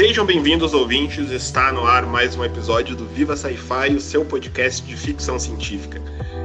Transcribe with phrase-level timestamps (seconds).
[0.00, 1.30] Sejam bem-vindos, ouvintes.
[1.30, 6.00] Está no ar mais um episódio do Viva Sci-Fi, o seu podcast de ficção científica.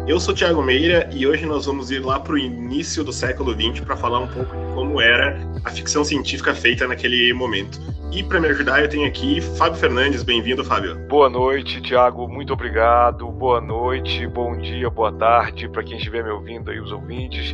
[0.05, 3.53] Eu sou Thiago Meira e hoje nós vamos ir lá para o início do século
[3.53, 7.79] XX para falar um pouco de como era a ficção científica feita naquele momento.
[8.15, 10.23] E para me ajudar, eu tenho aqui Fábio Fernandes.
[10.23, 10.95] Bem-vindo, Fábio.
[11.09, 12.29] Boa noite, Thiago.
[12.29, 13.27] Muito obrigado.
[13.27, 17.53] Boa noite, bom dia, boa tarde para quem estiver me ouvindo aí, os ouvintes.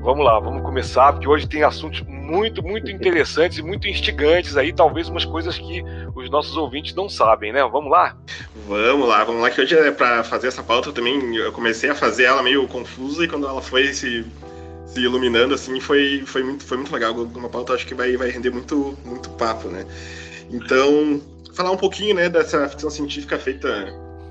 [0.00, 4.72] Vamos lá, vamos começar, porque hoje tem assuntos muito, muito interessantes e muito instigantes aí,
[4.72, 7.62] talvez umas coisas que os nossos ouvintes não sabem, né?
[7.70, 8.16] Vamos lá?
[8.66, 11.36] Vamos lá, vamos lá, que hoje é para fazer essa pauta também.
[11.36, 14.24] Eu comecei a fazer ela meio confusa e quando ela foi se
[14.98, 17.14] se iluminando assim foi, foi, muito, foi muito legal.
[17.14, 19.86] Uma pauta acho que vai, vai render muito, muito papo, né?
[20.50, 21.20] Então,
[21.54, 23.68] falar um pouquinho né, dessa ficção científica feita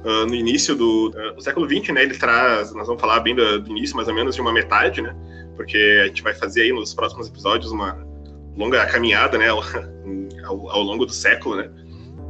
[0.03, 2.03] uh, no início do, uh, do, século XX, né?
[2.03, 5.01] Ele traz, nós vamos falar bem do, do, início, mais ou menos de uma metade,
[5.01, 5.15] né?
[5.55, 7.97] Porque a gente vai fazer aí nos próximos episódios uma
[8.55, 9.49] longa caminhada, né?
[9.49, 9.61] Ao,
[10.69, 11.69] ao, longo do século, né?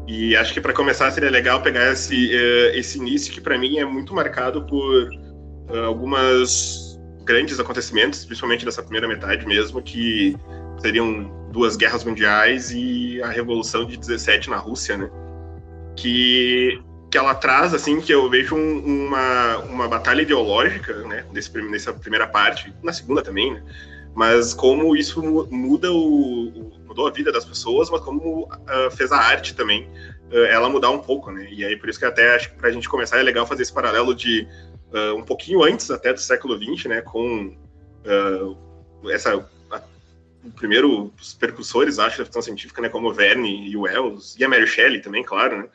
[0.07, 3.77] E acho que para começar seria legal pegar esse, uh, esse início que para mim
[3.77, 5.09] é muito marcado por
[5.85, 6.86] algumas
[7.27, 10.35] grandes acontecimentos, principalmente dessa primeira metade mesmo, que
[10.79, 15.11] seriam duas guerras mundiais e a Revolução de 17 na Rússia, né?
[15.95, 21.25] Que, que ela traz, assim, que eu vejo um, uma, uma batalha ideológica, né?
[21.31, 23.61] Nesse, nessa primeira parte, na segunda também, né?
[24.15, 29.17] Mas como isso muda o, mudou a vida das pessoas, mas como uh, fez a
[29.17, 29.87] arte também,
[30.31, 31.47] uh, ela mudar um pouco, né?
[31.51, 33.73] E aí por isso que até acho que pra gente começar é legal fazer esse
[33.73, 34.47] paralelo de
[34.91, 37.55] uh, um pouquinho antes até do século XX, né, com
[38.05, 39.33] uh, essa
[39.71, 39.81] a,
[40.43, 44.49] o primeiro os precursores, acho, da ficção científica, né, como Verne e Wells e a
[44.49, 45.69] Mary Shelley também, claro, né,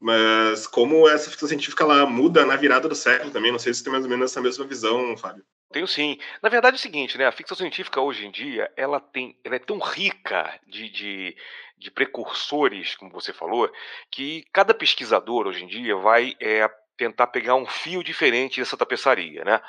[0.00, 3.82] mas como essa ficção científica ela muda na virada do século também, não sei se
[3.82, 5.44] tem mais ou menos essa mesma visão, Fábio.
[5.72, 6.18] Tenho sim.
[6.40, 7.26] Na verdade é o seguinte, né?
[7.26, 11.36] A ficção científica hoje em dia, ela tem, ela é tão rica de, de,
[11.76, 13.68] de precursores, como você falou,
[14.08, 19.44] que cada pesquisador hoje em dia vai é, tentar pegar um fio diferente dessa tapeçaria,
[19.44, 19.60] né?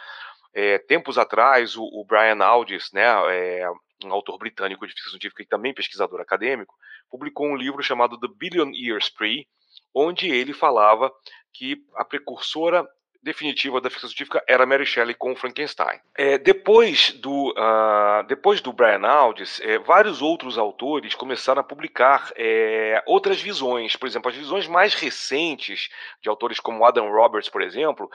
[0.54, 3.70] É, tempos atrás, o, o, Brian Aldiss, né, é,
[4.06, 6.74] um autor britânico de ficção científica e também pesquisador acadêmico,
[7.10, 9.48] publicou um livro chamado The Billion Year Spree,
[9.94, 11.12] onde ele falava
[11.54, 12.88] que a precursora
[13.26, 16.00] definitiva da ficção científica era Mary Shelley com Frankenstein.
[16.16, 22.32] É, depois, do, uh, depois do Brian Aldiss, é, vários outros autores começaram a publicar
[22.36, 23.96] é, outras visões.
[23.96, 25.90] Por exemplo, as visões mais recentes
[26.22, 28.08] de autores como Adam Roberts, por exemplo,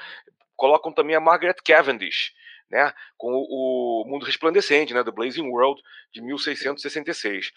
[0.55, 2.33] colocam também a Margaret Cavendish,
[2.71, 5.83] né, com o, o Mundo Resplandecente, né, do Blazing World,
[6.15, 7.51] de 1666.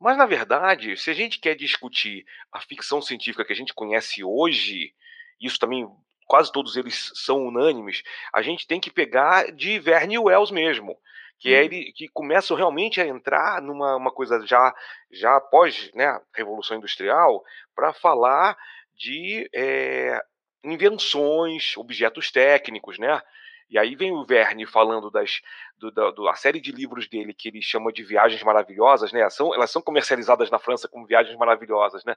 [0.00, 4.22] Mas, na verdade, se a gente quer discutir a ficção científica que a gente conhece
[4.22, 4.94] hoje,
[5.40, 5.84] isso também
[6.32, 10.96] quase todos eles são unânimes, a gente tem que pegar de Verne Wells mesmo,
[11.38, 11.64] que é uhum.
[11.64, 14.74] ele que começam realmente a entrar numa uma coisa já
[15.10, 17.44] já após né, revolução industrial
[17.76, 18.56] para falar
[18.94, 20.24] de é,
[20.64, 23.20] invenções, objetos técnicos, né?
[23.68, 25.42] E aí vem o Verne falando das
[25.76, 29.28] do, da, do, a série de livros dele que ele chama de Viagens Maravilhosas, né?
[29.28, 32.16] São, elas são comercializadas na França como Viagens Maravilhosas, né?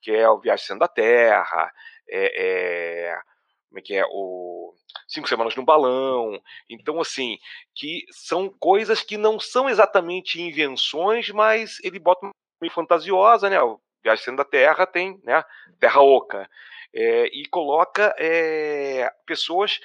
[0.00, 1.72] Que é o Viagem Sendo da Terra,
[2.08, 3.18] é, é
[3.68, 4.74] como é que é o
[5.06, 7.38] cinco semanas no balão então assim
[7.74, 12.30] que são coisas que não são exatamente invenções mas ele bota
[12.60, 15.42] meio fantasiosa né o viagem da Terra tem né
[15.78, 16.48] Terra Oca
[16.94, 19.78] é, e coloca é, pessoas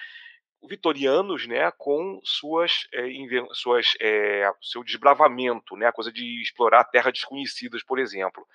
[0.67, 3.05] vitorianos, né, com suas, é,
[3.51, 8.45] suas é, seu desbravamento, né, a coisa de explorar terras desconhecidas, por exemplo.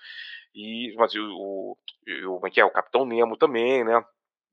[0.54, 4.02] E mas o, o, o é é o Capitão Nemo também, né?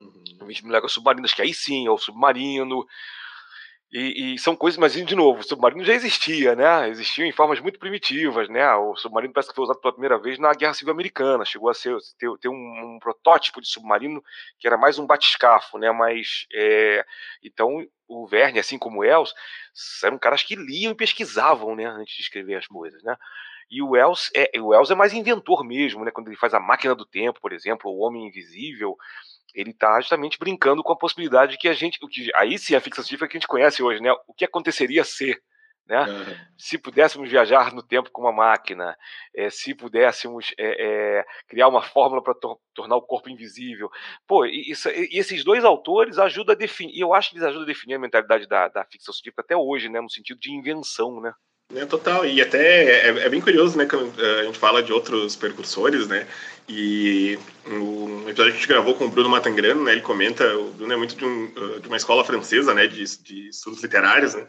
[0.06, 0.48] Uhum.
[0.48, 2.86] 20 mil submarinas, que aí sim é o submarino.
[3.92, 6.90] E, e, são coisas, mas de novo, o submarino já existia, né?
[6.90, 8.74] Existia em formas muito primitivas, né?
[8.76, 11.46] O submarino parece que foi usado pela primeira vez na Guerra Civil Americana.
[11.46, 14.22] Chegou a ser ter, ter um, um, protótipo de submarino
[14.60, 15.92] que era mais um batiscafo, né?
[15.92, 17.06] Mas é,
[17.42, 19.34] então o Verne, assim como o Els,
[20.04, 21.86] eram caras que liam e pesquisavam, né?
[21.86, 23.16] Antes de escrever as coisas, né?
[23.70, 26.12] E o Wells é, o Wells é mais inventor mesmo, né?
[26.12, 28.98] Quando ele faz a máquina do tempo, por exemplo, o Homem Invisível,
[29.56, 32.76] ele está justamente brincando com a possibilidade de que a gente, o que aí sim
[32.76, 34.12] a ficção científica que a gente conhece hoje, né?
[34.28, 35.42] O que aconteceria ser,
[35.88, 36.02] né?
[36.02, 36.36] Uhum.
[36.58, 38.98] Se pudéssemos viajar no tempo com uma máquina,
[39.34, 43.90] é, se pudéssemos é, é, criar uma fórmula para tor tornar o corpo invisível,
[44.28, 47.96] pô, isso, esses dois autores ajudam a definir, eu acho que eles ajudam a definir
[47.96, 50.02] a mentalidade da, da ficção científica até hoje, né?
[50.02, 51.34] No sentido de invenção, né?
[51.74, 55.36] É, total, e até é, é, bem curioso, né, quando a gente fala de outros
[55.36, 56.28] percursores, né,
[56.70, 60.72] e no episódio que a gente gravou com o Bruno Matangrano, né, ele comenta, o
[60.72, 61.52] Bruno é muito de, um,
[61.82, 64.48] de uma escola francesa, né, de, de estudos literários, né,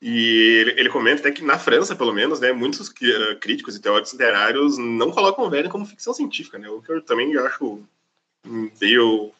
[0.00, 2.92] E ele, ele, comenta até que na França, pelo menos, né, muitos
[3.40, 6.68] críticos e teóricos literários não colocam o Verne como ficção científica, né?
[6.68, 7.82] O que eu também acho
[8.80, 9.32] meio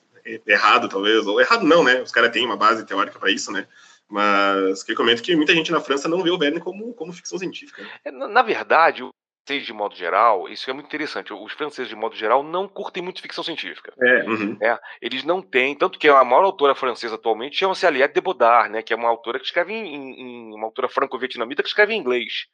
[0.47, 1.27] errado, talvez.
[1.27, 2.01] Ou errado não, né?
[2.01, 3.67] Os caras têm uma base teórica para isso, né?
[4.09, 7.13] Mas que ele comenta que muita gente na França não vê o Verne como, como
[7.13, 7.83] ficção científica.
[7.83, 7.91] Né?
[8.05, 9.03] É, na verdade,
[9.47, 11.33] de modo geral, isso é muito interessante.
[11.33, 13.93] Os franceses, de modo geral, não curtem muito ficção científica.
[14.01, 14.59] É, uhum.
[14.61, 18.71] é eles não têm, tanto que a maior autora francesa atualmente chama-se Aliette de Baudard,
[18.71, 21.99] né, que é uma autora que escreve em, em uma autora franco-vietnamita que escreve em
[21.99, 22.47] inglês.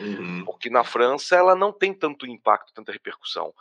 [0.00, 0.44] Uhum.
[0.44, 3.52] Porque na França ela não tem tanto impacto, tanta repercussão.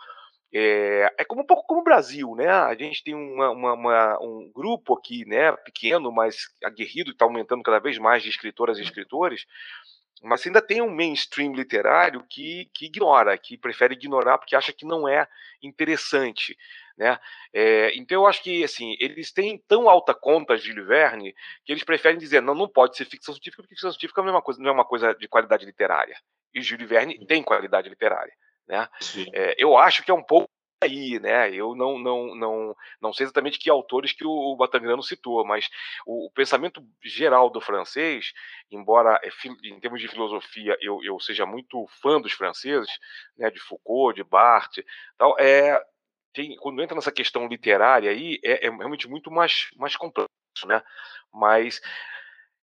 [0.53, 2.47] É, é como um pouco como o Brasil, né?
[2.49, 7.61] A gente tem uma, uma, uma, um grupo aqui, né, pequeno, mas aguerrido, está aumentando
[7.61, 9.45] cada vez mais de escritoras e escritores,
[10.23, 14.85] mas ainda tem um mainstream literário que, que ignora, que prefere ignorar porque acha que
[14.85, 15.27] não é
[15.61, 16.57] interessante.
[16.97, 17.17] Né?
[17.53, 21.83] É, então eu acho que assim eles têm tão alta conta de Verne que eles
[21.83, 24.61] preferem dizer não, não pode ser ficção científica porque ficção científica não é uma coisa,
[24.61, 26.17] não é uma coisa de qualidade literária.
[26.53, 28.33] E Júlio Verne tem qualidade literária.
[28.69, 28.87] Né?
[29.33, 30.47] É, eu acho que é um pouco
[30.81, 31.53] aí, né?
[31.53, 35.67] Eu não, não, não, não sei exatamente que autores que o, Batangrano citou, mas
[36.05, 38.31] o, o, pensamento geral do francês,
[38.71, 39.29] embora é
[39.65, 42.89] em termos de filosofia eu, eu seja muito fã dos franceses,
[43.37, 43.49] né?
[43.49, 44.85] De Foucault, de Barthes,
[45.17, 45.83] tal, é
[46.31, 50.29] tem, quando entra nessa questão literária aí é, é realmente muito mais, mais complexo,
[50.67, 50.81] né?
[51.33, 51.81] Mas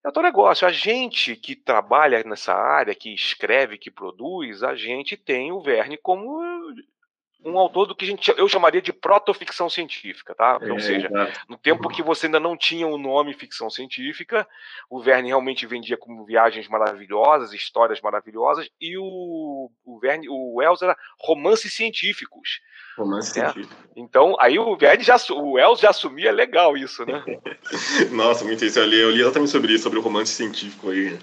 [0.06, 0.66] é outro negócio.
[0.66, 5.96] A gente que trabalha nessa área, que escreve, que produz, a gente tem o Verne
[5.96, 6.40] como
[7.44, 10.58] um autor do que gente, eu chamaria de protoficção científica, tá?
[10.60, 11.08] É, Ou seja,
[11.48, 14.46] no tempo que você ainda não tinha o nome ficção científica,
[14.90, 20.82] o Verne realmente vendia como viagens maravilhosas, histórias maravilhosas, e o, o Verne, o Wells
[20.82, 22.60] era romances científicos.
[22.96, 23.52] Romance né?
[23.52, 23.80] científico.
[23.94, 27.22] Então, aí o Verne já, o Wells já assumia legal isso, né?
[28.10, 28.78] Nossa, muito isso.
[28.78, 31.18] Eu li, eu li exatamente sobre isso, sobre o romance científico aí.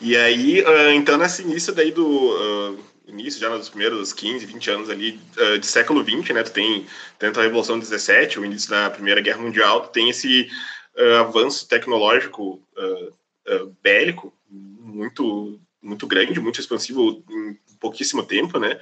[0.00, 2.78] E aí, uh, então, nesse início daí do...
[3.10, 6.42] Uh, início, já nos primeiros 15, 20 anos ali uh, de século XX, né?
[6.42, 6.86] Tu tem
[7.18, 10.48] tanto a Revolução 17, o início da Primeira Guerra Mundial, tu tem esse
[10.96, 18.78] uh, avanço tecnológico uh, bélico muito muito grande, muito expansivo em pouquíssimo tempo, né?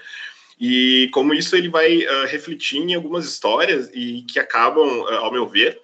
[0.58, 5.80] E como isso ele vai refletir em algumas histórias e que acabam, ao meu ver,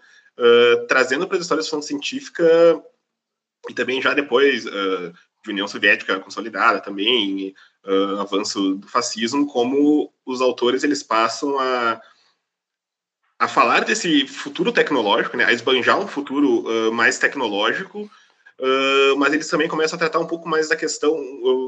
[0.89, 2.45] trazendo para as histórias ficção científica
[3.71, 4.67] e também já depois
[5.51, 7.55] União Soviética consolidada também,
[7.85, 12.01] uh, avanço do fascismo, como os autores eles passam a,
[13.39, 19.33] a falar desse futuro tecnológico, né, a esbanjar um futuro uh, mais tecnológico, uh, mas
[19.33, 21.17] eles também começam a tratar um pouco mais da questão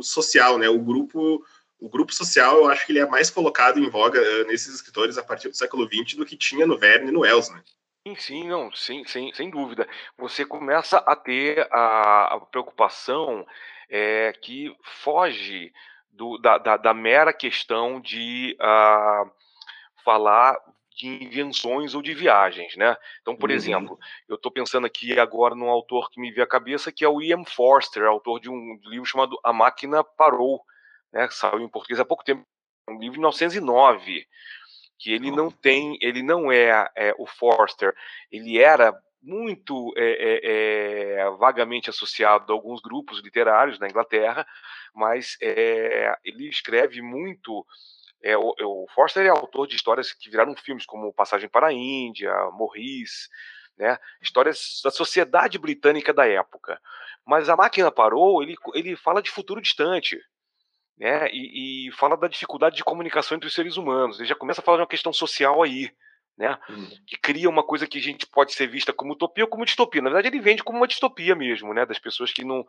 [0.02, 1.44] social, né, o grupo
[1.78, 5.22] o grupo social, eu acho que ele é mais colocado em voga nesses escritores a
[5.22, 7.62] partir do século XX do que tinha no Verne e no Wells, né?
[8.06, 9.88] Sim, sim, não, sim, sim, sem dúvida.
[10.16, 13.44] Você começa a ter a, a preocupação
[13.90, 14.72] é, que
[15.02, 15.72] foge
[16.12, 19.28] do, da, da, da, mera questão de uh,
[20.04, 20.56] falar
[20.94, 22.96] de invenções ou de viagens, né?
[23.22, 23.56] Então, por uhum.
[23.56, 23.98] exemplo,
[24.28, 27.20] eu estou pensando aqui agora num autor que me veio à cabeça, que é o
[27.20, 30.62] Ian Forster, autor de um livro chamado A Máquina Parou,
[31.12, 31.26] né?
[31.26, 32.46] Que saiu em português há pouco tempo,
[32.88, 34.28] um livro de 1909,
[34.98, 37.94] que ele não tem, ele não é, é o Forster,
[38.30, 40.40] ele era muito é,
[41.18, 44.46] é, vagamente associado a alguns grupos literários na Inglaterra,
[44.94, 47.66] mas é, ele escreve muito.
[48.22, 51.72] É, o, o, Forster é autor de histórias que viraram filmes, como Passagem para a
[51.72, 53.28] Índia, Morris,
[53.76, 56.80] né, histórias da sociedade britânica da época.
[57.26, 60.18] Mas a máquina parou, ele, ele fala de futuro distante.
[60.98, 64.18] Né, e, e fala da dificuldade de comunicação entre os seres humanos.
[64.18, 65.90] Ele já começa a falar de uma questão social aí
[66.36, 66.58] né?
[66.68, 66.88] Hum.
[67.06, 70.02] Que cria uma coisa que a gente pode ser vista como utopia ou como distopia.
[70.02, 71.86] Na verdade, ele vende como uma distopia mesmo, né?
[71.86, 72.64] Das pessoas que não.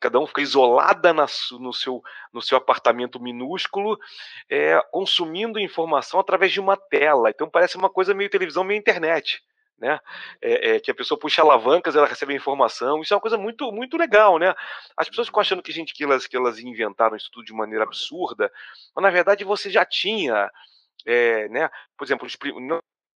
[0.00, 1.26] Cada um fica isolada na,
[1.58, 3.98] no, seu, no seu apartamento minúsculo,
[4.48, 7.28] é, consumindo informação através de uma tela.
[7.28, 9.42] Então parece uma coisa meio televisão, meio internet.
[9.80, 9.98] Né?
[10.42, 13.00] É, é, que a pessoa puxa alavancas, ela recebe informação.
[13.00, 14.54] Isso é uma coisa muito, muito legal, né?
[14.94, 17.84] As pessoas ficam achando que, gente, que, elas, que elas inventaram isso tudo de maneira
[17.84, 18.52] absurda,
[18.94, 20.50] mas na verdade você já tinha.
[21.06, 21.70] É, né?
[21.96, 22.36] Por exemplo, os,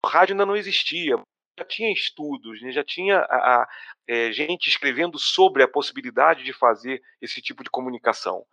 [0.05, 1.17] o rádio ainda não existia,
[1.59, 2.71] já tinha estudos, né?
[2.71, 3.69] já tinha a, a,
[4.07, 8.45] é, gente escrevendo sobre a possibilidade de fazer esse tipo de comunicação.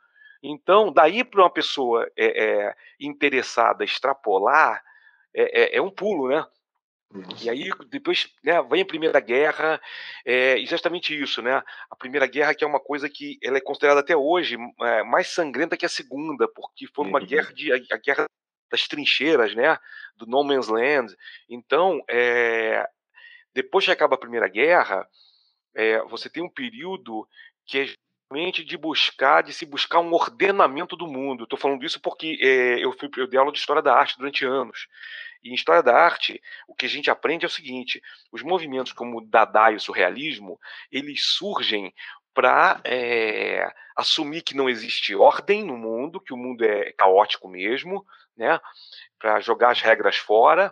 [0.42, 4.82] Então, daí para uma pessoa é, é, interessada extrapolar,
[5.32, 6.44] é um pulo, né?
[7.42, 9.82] E aí depois né, vem a Primeira Guerra,
[10.24, 11.64] é exatamente isso, né?
[11.90, 15.28] A Primeira Guerra que é uma coisa que ela é considerada até hoje é, mais
[15.30, 17.26] sangrenta que a Segunda, porque foi uma uhum.
[17.26, 18.28] guerra de a, a guerra
[18.70, 19.78] das trincheiras, né?
[20.16, 21.16] Do No Man's Land.
[21.50, 22.88] Então, é,
[23.54, 25.08] depois que acaba a Primeira Guerra,
[25.76, 27.28] é, você tem um período
[27.66, 27.94] que é
[28.32, 31.46] de buscar, de se buscar um ordenamento do mundo.
[31.46, 34.46] Estou falando isso porque é, eu fui eu dei aula de história da arte durante
[34.46, 34.88] anos.
[35.44, 38.00] E em história da arte, o que a gente aprende é o seguinte:
[38.32, 40.60] os movimentos como o Dada e o surrealismo,
[40.92, 41.92] eles surgem
[42.32, 48.06] para é, assumir que não existe ordem no mundo, que o mundo é caótico mesmo,
[48.38, 48.60] né?
[49.18, 50.72] Para jogar as regras fora,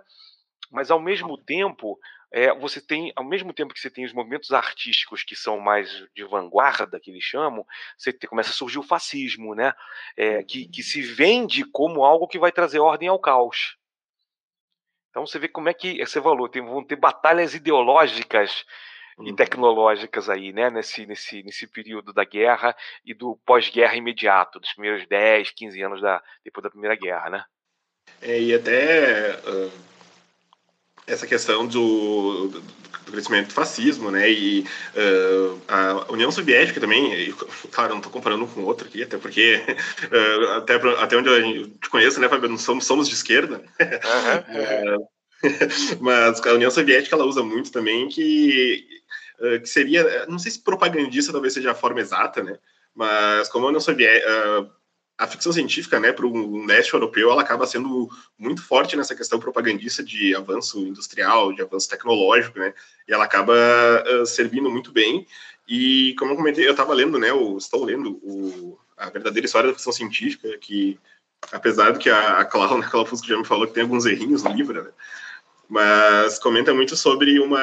[0.71, 1.97] mas ao mesmo tempo
[2.37, 5.89] é, você tem, ao mesmo tempo que você tem os movimentos artísticos que são mais
[6.13, 7.65] de vanguarda, que eles chamam,
[7.97, 9.73] você te, começa a surgir o fascismo, né?
[10.15, 13.75] É, que, que se vende como algo que vai trazer ordem ao caos.
[15.09, 18.63] Então você vê como é que esse valor tem, vão ter batalhas ideológicas
[19.19, 19.35] e uhum.
[19.35, 25.07] tecnológicas aí, né, nesse, nesse, nesse período da guerra e do pós-guerra imediato, dos primeiros
[25.07, 27.45] 10, 15 anos da, depois da Primeira Guerra, né?
[28.21, 29.96] É, e até uh,
[31.07, 32.63] essa questão do, do,
[33.11, 37.33] crescimento do fascismo, né, e uh, a União Soviética também, e,
[37.71, 39.63] claro, não estou comparando um com o outro aqui, até porque,
[40.11, 45.07] uh, até, até onde eu te conheço, né, Fábio, somos, somos de esquerda, uhum.
[46.01, 48.85] mas a União Soviética, ela usa muito também que,
[49.39, 52.59] uh, que seria, não sei se propagandista talvez seja a forma exata, né,
[52.93, 54.69] mas como a União Soviética
[55.17, 58.07] a ficção científica, né, para o leste europeu, ela acaba sendo
[58.37, 62.73] muito forte nessa questão propagandista de avanço industrial, de avanço tecnológico, né,
[63.07, 65.25] e ela acaba uh, servindo muito bem.
[65.67, 69.69] E como eu comentei, eu estava lendo, né, o, estou lendo o, a verdadeira história
[69.69, 70.99] da ficção científica, que
[71.51, 74.43] apesar do que a, a Cláudia, Cláudia Fusco já me falou que tem alguns errinhos
[74.43, 74.91] no livro, né,
[75.67, 77.59] mas comenta muito sobre uma,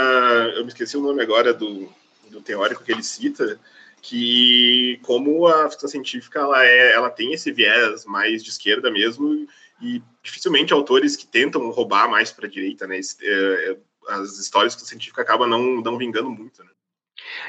[0.57, 1.89] eu me esqueci o nome agora do,
[2.31, 3.61] do teórico que ele cita,
[4.05, 9.47] que como a ficção científica ela é, ela tem esse viés mais de esquerda mesmo
[9.81, 13.01] e dificilmente autores que tentam roubar mais para a direita, né?
[13.23, 13.77] É,
[14.09, 16.71] as histórias ficção científica acabam não, não vingando muito, né?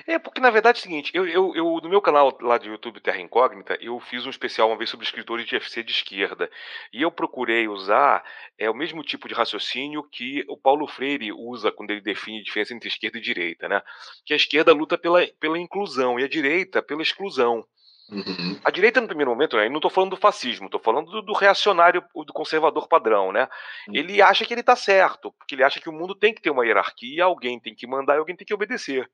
[0.07, 2.69] É, porque na verdade é o seguinte, eu, eu, eu, no meu canal lá de
[2.69, 6.49] YouTube Terra Incógnita, eu fiz um especial uma vez sobre escritores de FC de esquerda.
[6.93, 8.23] E eu procurei usar
[8.57, 12.43] é, o mesmo tipo de raciocínio que o Paulo Freire usa quando ele define a
[12.43, 13.81] diferença entre esquerda e direita, né?
[14.25, 17.65] Que a esquerda luta pela, pela inclusão e a direita pela exclusão.
[18.09, 18.59] Uhum.
[18.63, 21.33] A direita, no primeiro momento, eu não estou falando do fascismo, estou falando do, do,
[21.33, 23.47] reacionário, do conservador padrão, né?
[23.87, 23.95] Uhum.
[23.95, 26.51] Ele acha que ele está certo, porque ele acha que o mundo tem que ter
[26.51, 29.09] uma hierarquia, alguém tem que mandar e alguém tem que obedecer.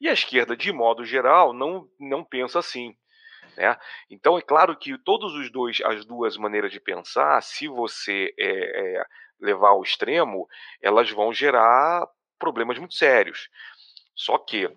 [0.00, 2.96] E a esquerda, de modo geral, não, não pensa assim.
[3.56, 3.76] Né?
[4.08, 8.98] Então é claro que todos os dois, as duas maneiras de pensar, se você é,
[8.98, 9.04] é,
[9.40, 10.48] levar ao extremo,
[10.80, 12.06] elas vão gerar
[12.38, 13.48] problemas muito sérios.
[14.14, 14.70] Só que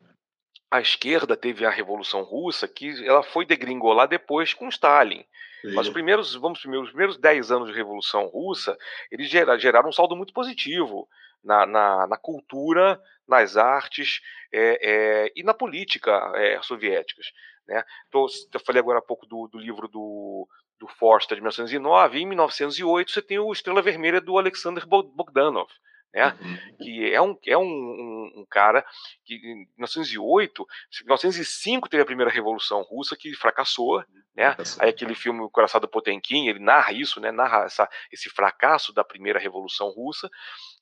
[0.71, 5.23] a esquerda teve a Revolução Russa, que ela foi degringolar depois com Stalin.
[5.63, 8.75] Mas os primeiros, vamos os primeiros 10 anos de Revolução Russa,
[9.11, 11.07] eles geraram um saldo muito positivo
[11.43, 14.21] na, na, na cultura, nas artes
[14.51, 17.27] é, é, e na política é, soviéticas.
[17.67, 17.83] Né?
[18.07, 20.47] Então, eu falei agora há pouco do, do livro do,
[20.79, 25.69] do Forster de 1909, e em 1908 você tem o Estrela Vermelha do Alexander Bogdanov
[26.13, 26.37] né?
[26.41, 26.77] Uhum.
[26.77, 28.85] Que é um, é um, um, um, cara
[29.23, 30.67] que em 1908,
[31.05, 34.03] 1905 teve a primeira Revolução Russa que fracassou,
[34.35, 34.55] né?
[34.79, 37.31] Aí aquele filme O Coração do Potemkin, ele narra isso, né?
[37.31, 40.29] Narra essa, esse fracasso da primeira Revolução Russa.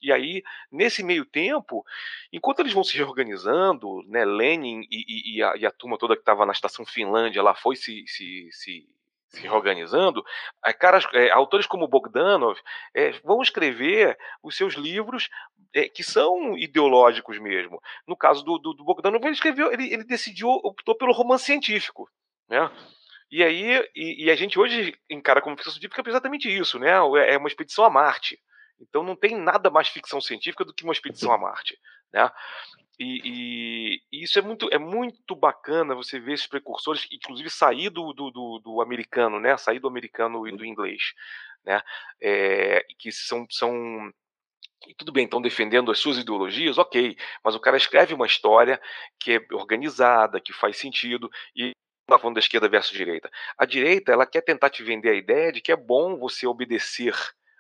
[0.02, 1.84] E aí, nesse meio tempo,
[2.32, 4.26] enquanto eles vão se reorganizando, né?
[4.26, 7.76] Lenin e, e, a, e a turma toda que estava na estação Finlândia lá foi
[7.76, 8.88] se, se, se
[9.30, 10.24] se reorganizando,
[10.80, 12.60] caras, é, autores como Bogdanov
[12.96, 15.30] é, vão escrever os seus livros
[15.74, 17.80] é, que são ideológicos mesmo.
[18.08, 22.10] No caso do, do, do Bogdanov, ele escreveu, ele, ele, decidiu, optou pelo romance científico,
[22.50, 22.70] né?
[23.32, 26.94] E aí, e, e a gente hoje encara como ficção científica exatamente isso, né?
[27.28, 28.40] É uma expedição a Marte.
[28.82, 31.78] Então não tem nada mais ficção científica do que uma expedição a Marte,
[32.12, 32.32] né?
[33.00, 37.90] E, e, e, isso é muito, é muito bacana você ver esses precursores, inclusive sair
[37.90, 39.56] do, do, do, do americano, né?
[39.58, 41.14] Sair do americano e do inglês,
[41.64, 41.82] né?
[42.22, 44.12] É, que são, são
[44.88, 48.82] e tudo bem, estão defendendo as suas ideologias, ok, mas o cara escreve uma história
[49.20, 53.30] que é organizada, que faz sentido, e está falando da esquerda versus direita.
[53.58, 57.14] A direita, ela quer tentar te vender a ideia de que é bom você obedecer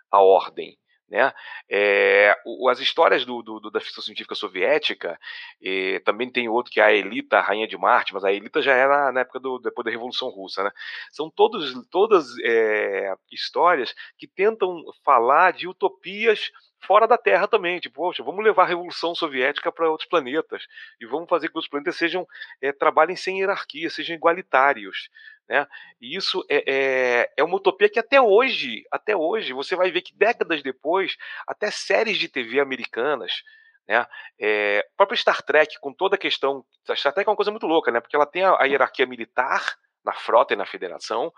[0.10, 0.77] à ordem,
[1.09, 1.33] né?
[1.69, 5.19] É, o, as histórias do, do, da ficção científica soviética,
[5.61, 8.61] eh, também tem outro que é a Elita, a Rainha de Marte, mas a Elita
[8.61, 10.63] já era na época do, depois da Revolução Russa.
[10.63, 10.71] Né?
[11.11, 17.79] São todos, todas é, histórias que tentam falar de utopias fora da Terra também.
[17.79, 20.63] Tipo, poxa, vamos levar a Revolução Soviética para outros planetas
[21.00, 22.27] e vamos fazer que os planetas sejam
[22.62, 25.09] é, trabalhem sem hierarquia, sejam igualitários.
[25.48, 25.67] Né?
[26.00, 30.01] E isso é, é, é, uma utopia que até hoje, até hoje, você vai ver
[30.01, 31.17] que décadas depois,
[31.48, 33.41] até séries de TV americanas
[33.88, 34.05] Né?
[34.39, 36.63] É, o próprio Star Trek, com toda a questão.
[36.95, 38.00] Star Trek é uma coisa muito louca, né?
[38.00, 41.33] porque ela tem a, a hierarquia militar na frota e na federação,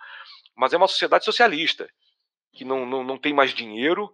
[0.56, 1.90] mas é uma sociedade socialista,
[2.54, 4.14] que não, não, não tem mais dinheiro,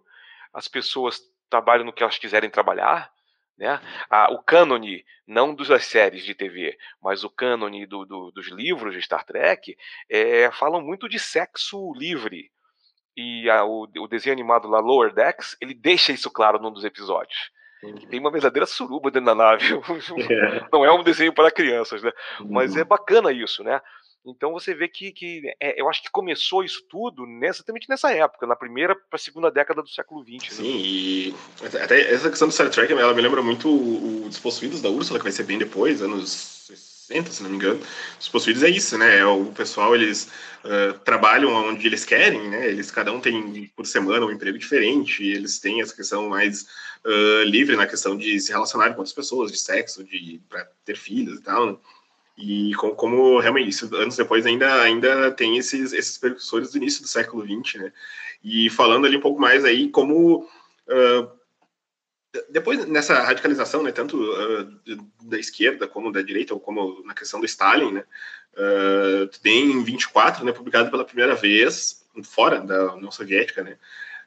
[0.52, 3.10] as pessoas trabalham no que elas quiserem trabalhar.
[3.56, 3.80] Né?
[4.08, 8.94] Ah, o cânone, não das séries de TV, mas o cânone do, do, dos livros
[8.94, 9.76] de Star Trek,
[10.08, 12.52] é, falam muito de sexo livre.
[13.16, 17.50] E o, o, desenho animado lá, Lower Decks, ele deixa isso claro num dos episódios.
[17.80, 19.64] Que tem uma verdadeira suruba dentro da nave.
[20.30, 20.68] É.
[20.72, 22.12] Não é um desenho para crianças, né?
[22.48, 22.86] Mas é uhum.
[22.86, 23.80] bacana isso, né?
[24.26, 28.46] Então você vê que, que é, eu acho que começou isso tudo exatamente nessa época,
[28.46, 30.58] na primeira para segunda década do século XX.
[30.58, 30.64] Né?
[30.64, 31.34] Sim, e
[31.82, 35.24] até essa questão do Star Trek, ela me lembra muito o Despossuídos da Úrsula, que
[35.24, 36.58] vai ser bem depois, anos
[37.08, 37.80] 60, se não me engano.
[37.80, 39.18] Os Despossuídos é isso, né?
[39.18, 40.28] É o pessoal, eles
[40.64, 42.68] uh, trabalham onde eles querem, né?
[42.68, 46.66] Eles, cada um tem, por semana, um emprego diferente, eles têm essa questão mais
[47.04, 50.96] uh, livre na questão de se relacionar com outras pessoas, de sexo, de para ter
[50.96, 51.76] filhos e tal, né?
[52.38, 57.02] E como, como, realmente, isso, anos depois ainda, ainda tem esses, esses precursores do início
[57.02, 57.92] do século XX, né?
[58.44, 61.38] E falando ali um pouco mais aí como uh,
[62.50, 64.64] depois nessa radicalização, né, tanto uh,
[65.24, 68.04] da esquerda como da direita, ou como na questão do Stalin, né,
[68.54, 73.76] uh, tem em 24, né, publicado pela primeira vez fora da União Soviética, né,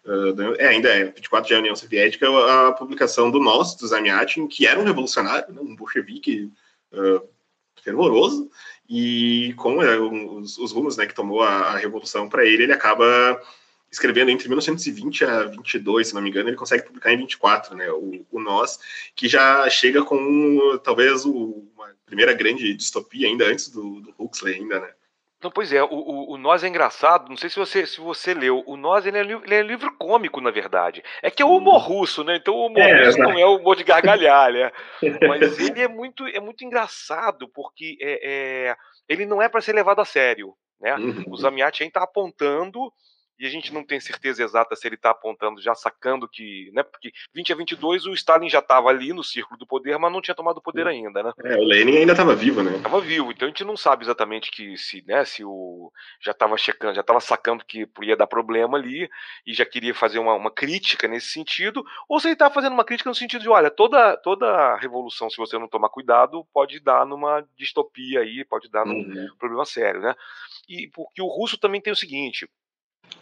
[0.05, 2.27] uh, é, ainda é, 24 já é União Soviética,
[2.67, 6.51] a publicação do Nós, do Zamyatin, que era um revolucionário, né, um bolchevique
[6.91, 7.21] uh,
[7.83, 8.49] fervoroso,
[8.89, 12.73] e com é, os, os, rumos né, que tomou a, a revolução para ele, ele
[12.73, 13.41] acaba
[13.91, 17.91] escrevendo entre 1920 a 22, se não me engano, ele consegue publicar em 24, né,
[17.91, 18.79] o, o Nós,
[19.15, 24.55] que já chega com talvez o, uma primeira grande distopia ainda antes do, do Huxley
[24.55, 24.93] ainda, né.
[25.41, 28.33] Não, pois é, o, o, o, Nós é engraçado, não sei se você, se você
[28.33, 31.03] leu, o Nós ele é, ele é livro cômico, na verdade.
[31.21, 32.35] É que é o humor russo, né?
[32.35, 34.71] Então o humor é, russo não é o humor de gargalhar, né?
[35.27, 38.75] Mas ele é muito, é muito engraçado, porque é, é
[39.09, 40.53] ele não é para ser levado a sério.
[40.79, 40.95] Né?
[40.95, 41.23] Uhum.
[41.27, 42.91] O Zamiat está apontando
[43.41, 46.83] e a gente não tem certeza exata se ele está apontando, já sacando que, né,
[46.83, 50.21] porque 20 a 22 o Stalin já estava ali no círculo do poder, mas não
[50.21, 51.33] tinha tomado o poder ainda, né?
[51.43, 52.77] É, o Lenin ainda estava vivo, né?
[52.77, 56.55] Estava vivo, então a gente não sabe exatamente que se, né, se o já estava
[56.55, 59.09] checando, já estava sacando que ia dar problema ali
[59.43, 62.85] e já queria fazer uma, uma crítica nesse sentido, ou se ele estava fazendo uma
[62.85, 67.07] crítica no sentido de, olha, toda toda revolução, se você não tomar cuidado, pode dar
[67.07, 69.29] numa distopia aí, pode dar num uhum.
[69.39, 70.13] problema sério, né?
[70.69, 72.47] E porque o russo também tem o seguinte,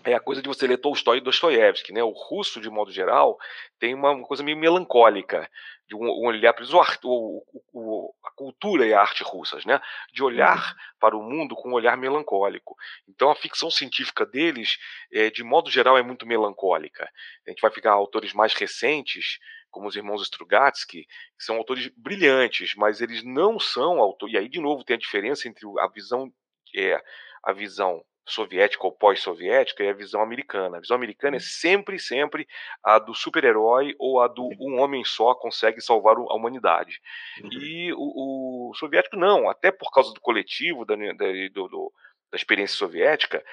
[0.04, 2.04] é a coisa de você ler Tolstói e Dostoiévski, né?
[2.04, 3.38] O russo, de modo geral,
[3.80, 5.50] tem uma coisa meio melancólica,
[5.88, 6.64] de um, um olhar para
[7.04, 9.82] o, o, a cultura e a arte russas, né?
[10.14, 10.76] De olhar uhum.
[11.00, 12.76] para o mundo com um olhar melancólico.
[13.08, 14.78] Então, a ficção científica deles,
[15.12, 17.10] é, de modo geral, é muito melancólica.
[17.46, 19.40] A gente vai ficar autores mais recentes,
[19.72, 24.36] como os irmãos Strugatsky, que são autores brilhantes, mas eles não são autores.
[24.36, 26.32] E aí, de novo, tem a diferença entre a visão
[26.76, 27.02] é,
[27.44, 30.78] a visão soviética ou pós-soviética e a visão americana.
[30.78, 31.46] A visão americana é uhum.
[31.46, 32.48] sempre, sempre
[32.84, 37.02] a do super-herói ou a do um homem só consegue salvar a humanidade.
[37.44, 37.50] Uhum.
[37.52, 41.92] E o, o, soviético não, até por causa do coletivo, da, da, do,
[42.32, 43.44] da experiência soviética,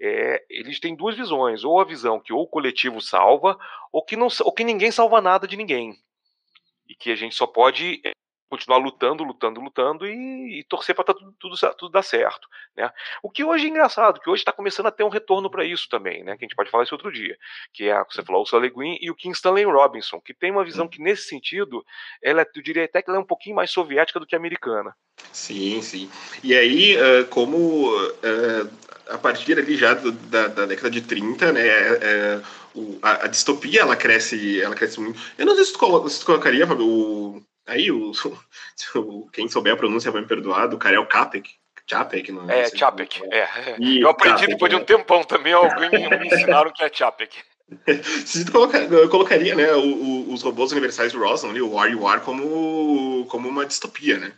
[0.00, 3.58] é, eles têm duas visões, ou a visão que ou o coletivo salva,
[3.92, 5.94] ou que, não, ou que ninguém salva nada de ninguém.
[6.88, 8.00] E que a gente só pode
[8.48, 12.90] continuar lutando, lutando, lutando e, e torcer para tudo, tudo, tudo, dar certo, né?
[13.22, 15.88] O que hoje é engraçado, que hoje está começando a ter um retorno para isso
[15.88, 16.36] também, né?
[16.36, 17.36] Que a gente pode falar isso outro dia,
[17.72, 20.64] que é, você falou, o Sully Green e o King Stanley Robinson, que tem uma
[20.64, 21.84] visão que nesse sentido,
[22.22, 24.94] ela, eu diria até que ela é um pouquinho mais soviética do que americana.
[25.32, 26.10] Sim, sim.
[26.42, 26.96] E aí,
[27.30, 27.90] como
[29.08, 32.40] a partir ali já da, da, década de 30, né, é,
[33.02, 35.20] a, a, distopia ela cresce, ela cresce muito.
[35.38, 38.12] Eu não sei se tu, colo, se tu colocaria o Aí, o,
[38.94, 41.50] o, quem souber a pronúncia vai me perdoar, do cara é o Capek.
[41.88, 42.62] Chapek, não é?
[42.62, 43.76] É, Chapek, é.
[43.78, 44.84] E eu aprendi Chapek, depois de um é.
[44.84, 47.36] tempão também, alguém me ensinaram que é Chapek.
[48.26, 51.90] Se tu colocar, eu colocaria né, o, o, os robôs universais do Rosson, o War
[51.90, 54.32] e War, como, como uma distopia, né?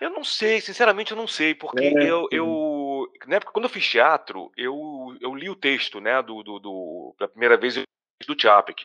[0.00, 3.70] Eu não sei, sinceramente eu não sei, porque é, eu, eu na época quando eu
[3.70, 7.82] fiz teatro, eu, eu li o texto, né, do, do, do pela primeira vez eu
[8.26, 8.84] do Chapek.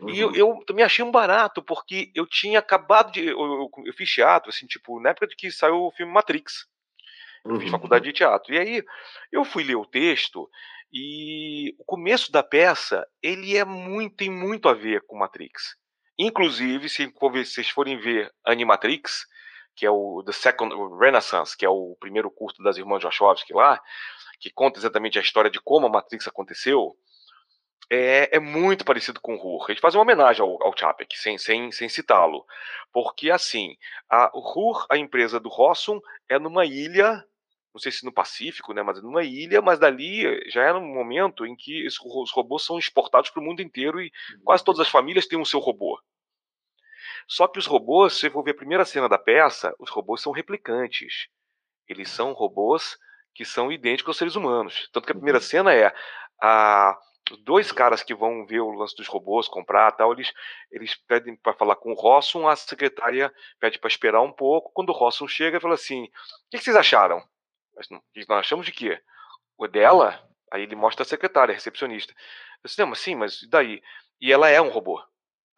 [0.00, 0.10] Uhum.
[0.10, 0.34] E eu, uhum.
[0.34, 3.26] eu, também achei um barato, porque eu tinha acabado de.
[3.26, 6.66] Eu, eu, eu, fiz teatro, assim, tipo, na época de que saiu o filme Matrix.
[7.44, 7.60] Eu uhum.
[7.60, 8.54] fiz faculdade de teatro.
[8.54, 8.82] E aí
[9.30, 10.48] eu fui ler o texto
[10.92, 15.76] e o começo da peça, ele é muito, tem muito a ver com Matrix.
[16.16, 19.26] Inclusive, se vocês forem ver Animatrix,
[19.74, 23.82] que é o The Second Renaissance, que é o primeiro curto das irmãs Wachowski lá,
[24.38, 26.96] que conta exatamente a história de como a Matrix aconteceu,
[27.90, 29.64] é, é, muito parecido com o Ruhr.
[29.64, 32.44] A gente faz uma homenagem ao, ao Chapek, sem, sem, sem citá-lo.
[32.92, 33.76] Porque, assim,
[34.08, 37.24] a, Ruhr, a empresa do Rossum, é numa ilha,
[37.72, 40.94] não sei se no Pacífico, né, mas é numa ilha, mas dali já era um
[40.94, 44.12] momento em que os robôs são exportados para o mundo inteiro e
[44.44, 46.00] quase todas as famílias têm o seu robô.
[47.26, 50.20] Só que os robôs, se você for ver a primeira cena da peça, os robôs
[50.20, 51.28] são replicantes.
[51.88, 52.98] Eles são robôs
[53.34, 54.88] que são idênticos aos seres humanos.
[54.92, 55.44] Tanto que a primeira uhum.
[55.44, 55.92] cena é
[56.40, 56.96] a
[57.42, 60.32] dois caras que vão ver o lance dos robôs, comprar tal, eles,
[60.70, 64.70] eles pedem para falar com o Rossum, a secretária pede para esperar um pouco.
[64.72, 66.08] Quando o Rossum chega, fala assim: O
[66.50, 67.22] que, que vocês acharam?
[67.74, 67.88] Nós
[68.30, 69.00] achamos de quê?
[69.56, 70.22] O dela?
[70.52, 72.12] Aí ele mostra a secretária, a recepcionista.
[72.12, 73.82] Eu disse, não, mas sim, mas e daí?
[74.20, 75.02] E ela é um robô.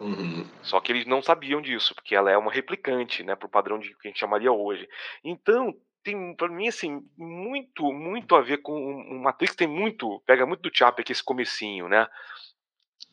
[0.00, 0.48] Uhum.
[0.62, 3.94] Só que eles não sabiam disso, porque ela é uma replicante, né, pro padrão de
[3.96, 4.88] que a gente chamaria hoje.
[5.24, 5.74] Então,
[6.06, 10.62] tem para mim assim muito muito a ver com o Matrix tem muito pega muito
[10.62, 12.06] do Chapek esse comecinho né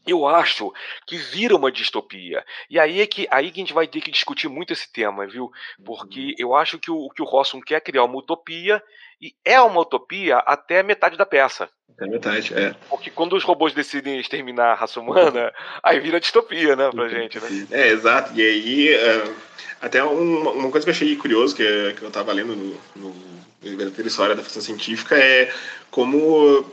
[0.05, 0.71] eu acho
[1.07, 2.45] que vira uma distopia.
[2.69, 5.25] E aí é que aí que a gente vai ter que discutir muito esse tema,
[5.25, 5.51] viu?
[5.83, 6.35] Porque uhum.
[6.37, 8.83] eu acho que o que o Rossum quer criar uma utopia
[9.21, 11.69] e é uma utopia até metade da peça.
[11.95, 12.75] Até metade, é.
[12.89, 17.39] Porque quando os robôs decidem exterminar a raça humana, aí vira distopia, né, pra gente,
[17.39, 17.67] né?
[17.71, 18.33] É, exato.
[18.35, 19.33] E aí, uh,
[19.79, 23.15] até uma, uma, coisa que eu achei curioso, que, que eu tava lendo no, no,
[23.61, 25.53] no História da Ficção Científica, é
[25.89, 26.65] como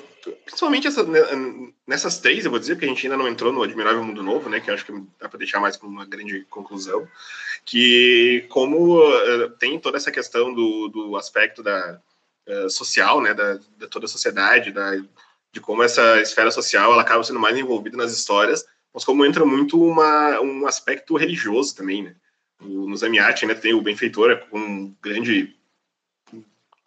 [0.44, 1.20] principalmente essa, né,
[1.86, 4.48] nessas três, eu vou dizer, porque a gente ainda não entrou no Admirável Mundo Novo,
[4.48, 7.06] né, que acho que dá para deixar mais como uma grande conclusão,
[7.64, 12.00] que como uh, tem toda essa questão do, do aspecto da
[12.46, 14.96] uh, social, né, da, de toda a sociedade, da,
[15.52, 19.44] de como essa esfera social ela acaba sendo mais envolvida nas histórias, mas como entra
[19.44, 22.14] muito uma, um aspecto religioso também, né.
[22.62, 25.56] O, no Zamiati ainda tem o Benfeitor com um grande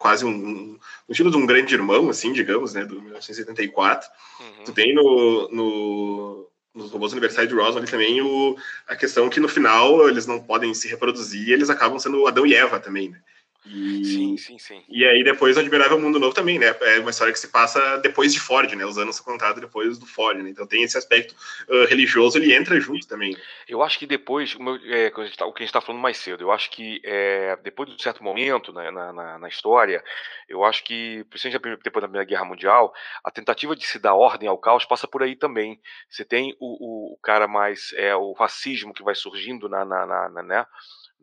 [0.04, 4.06] quase um, um, estilo de um grande irmão, assim, digamos, né, do 1974.
[4.38, 4.64] Uhum.
[4.66, 8.54] Tu tem no, no, nos robôs Universidade de Roswell também o,
[8.86, 12.54] a questão que no final eles não podem se reproduzir, eles acabam sendo Adão e
[12.54, 13.18] Eva também, né?
[13.66, 14.82] E, sim, sim, sim.
[14.88, 16.76] E aí depois o Admirável Mundo Novo também, né?
[16.82, 18.84] É uma história que se passa depois de Ford, né?
[18.84, 20.50] Os anos são contados depois do Ford, né?
[20.50, 21.34] Então tem esse aspecto
[21.68, 23.34] uh, religioso, ele entra junto também.
[23.66, 24.54] Eu acho que depois,
[24.86, 27.88] é, tá, o que a gente está falando mais cedo, eu acho que é, depois
[27.88, 30.04] de um certo momento né, na, na, na, história,
[30.46, 32.92] eu acho que, principalmente depois da Primeira Guerra Mundial,
[33.24, 35.80] a tentativa de se dar ordem ao caos passa por aí também.
[36.10, 40.06] Você tem o, o, o cara mais, é, o racismo que vai surgindo na, na,
[40.06, 40.66] na né?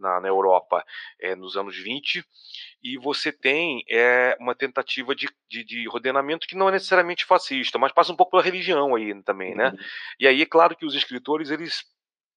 [0.02, 0.84] Na, na Europa
[1.20, 2.26] é, nos anos 20,
[2.84, 7.78] e você tem é, uma tentativa de, de, de, ordenamento que não é necessariamente fascista,
[7.78, 9.70] mas passa um pouco pela religião aí também, né?
[9.70, 9.78] Uhum.
[10.20, 11.84] E aí é claro que os escritores eles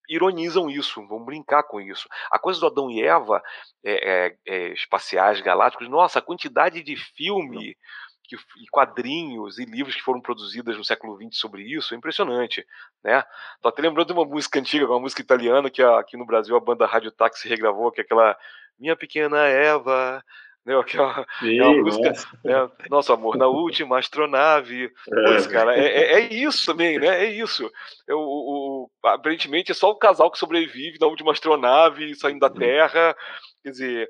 [0.08, 2.06] ironizam isso, vão brincar com isso.
[2.30, 3.42] A coisa do Adão e Eva,
[3.84, 7.76] é, é, espaciais, galácticos, nossa, a quantidade de filme
[8.24, 12.66] que, e quadrinhos e livros que foram produzidos no século XX sobre isso é impressionante,
[13.02, 13.22] né?
[13.60, 16.60] Tô até lembrando de uma música antiga, uma música italiana que aqui no Brasil a
[16.60, 18.36] banda Rádio Táxi regravou, que é aquela
[18.78, 20.22] Minha Pequena Eva,
[20.64, 20.74] né?
[20.80, 22.12] Aquela, Sim, é uma música.
[22.42, 22.70] Né?
[22.90, 24.88] nosso amor na última astronave, é.
[25.26, 27.24] Pois, cara, é, é, é, isso também, né?
[27.24, 27.70] É isso.
[28.06, 32.48] Eu, o, o, aparentemente é só o casal que sobrevive na última astronave, saindo da
[32.48, 32.54] uhum.
[32.54, 33.16] Terra,
[33.62, 34.08] quer dizer,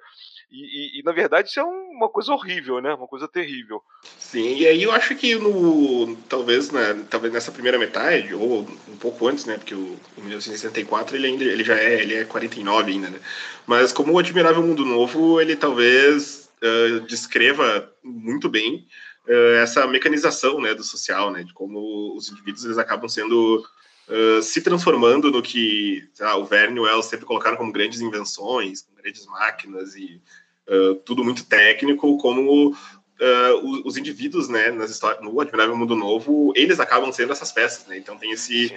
[0.55, 2.95] e, e, e, na verdade isso é uma coisa horrível, né?
[2.95, 3.83] Uma coisa terrível.
[4.19, 8.97] Sim, e aí eu acho que no talvez né, talvez nessa primeira metade ou um
[8.97, 9.57] pouco antes, né?
[9.59, 13.19] Porque o, o 1964 ele ainda ele já é ele é 49 ainda, né?
[13.67, 18.87] Mas como o Admirável Mundo Novo ele talvez uh, descreva muito bem
[19.27, 21.43] uh, essa mecanização, né, do social, né?
[21.43, 23.64] De como os indivíduos eles acabam sendo
[24.07, 28.03] Uh, se transformando no que lá, o Verne e o Wells sempre colocaram como grandes
[28.03, 30.21] invenções, grandes máquinas e
[30.68, 36.53] uh, tudo muito técnico, como uh, os, indivíduos, né, nas histórias, no Admirável Mundo Novo,
[36.57, 37.96] eles acabam sendo essas peças, né?
[37.98, 38.72] Então tem esse,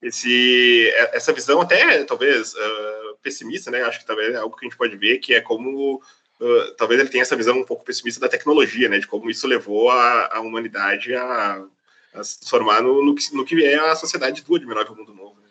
[0.00, 2.54] esse essa visão até talvez
[3.22, 3.82] pessimista, né?
[3.82, 6.02] Acho que talvez é algo que a gente pode ver que é como
[6.76, 8.98] talvez ele tenha essa visão um pouco pessimista da tecnologia, né?
[8.98, 11.64] De como isso levou a, a humanidade a
[12.14, 15.41] a se transformar no, no, que, no que é a sociedade do Admirável Mundo Novo.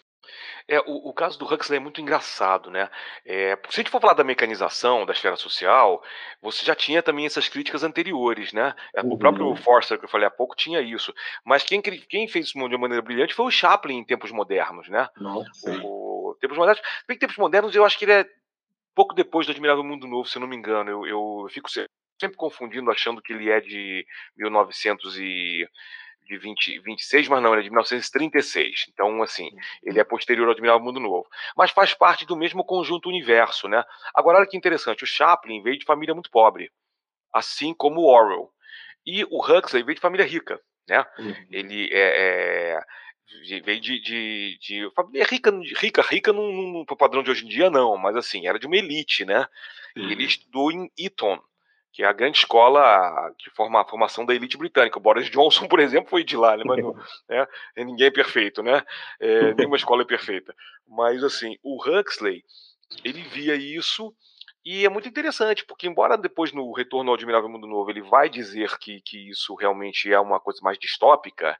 [0.71, 2.89] É, o, o, caso do Huxley é muito engraçado, né?
[3.25, 6.01] É, se a gente for falar da mecanização da esfera social,
[6.41, 8.73] você já tinha também essas críticas anteriores, né?
[9.03, 9.11] Uhum.
[9.11, 11.13] O próprio Forster, que eu falei há pouco, tinha isso.
[11.43, 14.87] Mas quem, quem fez isso de uma maneira brilhante foi o Chaplin em tempos modernos,
[14.87, 15.09] né?
[15.17, 15.77] Nossa.
[15.83, 16.81] O, tempos modernos.
[17.05, 18.25] Bem tempos modernos, eu acho que ele é
[18.95, 20.89] pouco depois do Admirável Mundo Novo, se eu não me engano.
[20.89, 24.05] Eu, eu fico sempre confundindo, achando que ele é de
[24.37, 25.67] 1900 e
[26.25, 28.87] de 20, 26, mas não, ele é de 1936.
[28.89, 29.49] Então, assim,
[29.83, 31.27] ele é posterior ao Admirável Mundo Novo.
[31.55, 33.83] Mas faz parte do mesmo conjunto universo, né?
[34.13, 36.71] Agora, olha que interessante, o Chaplin veio de família muito pobre,
[37.33, 38.49] assim como o Orwell.
[39.05, 40.59] E o Huxley veio de família rica.
[40.87, 41.05] né?
[41.19, 41.47] Uhum.
[41.51, 42.81] Ele é, é
[43.63, 47.69] veio de, de, de família rica, rica, rica no, no, padrão de hoje em dia,
[47.69, 49.47] não, mas assim, era de uma elite, né?
[49.95, 50.09] Uhum.
[50.09, 51.41] Ele estudou em Eton,
[51.91, 54.97] que é a grande escola que forma a formação da elite britânica.
[54.97, 56.63] O Boris Johnson, por exemplo, foi de lá, né?
[56.65, 56.95] Mas não,
[57.29, 57.47] né?
[57.77, 58.83] ninguém é perfeito, né?
[59.19, 60.55] É, nenhuma escola é perfeita.
[60.87, 62.43] Mas assim, o Huxley,
[63.03, 64.13] ele via isso
[64.63, 68.29] e é muito interessante, porque embora depois no Retorno ao Admirável Mundo Novo ele vai
[68.29, 71.57] dizer que, que isso realmente é uma coisa mais distópica,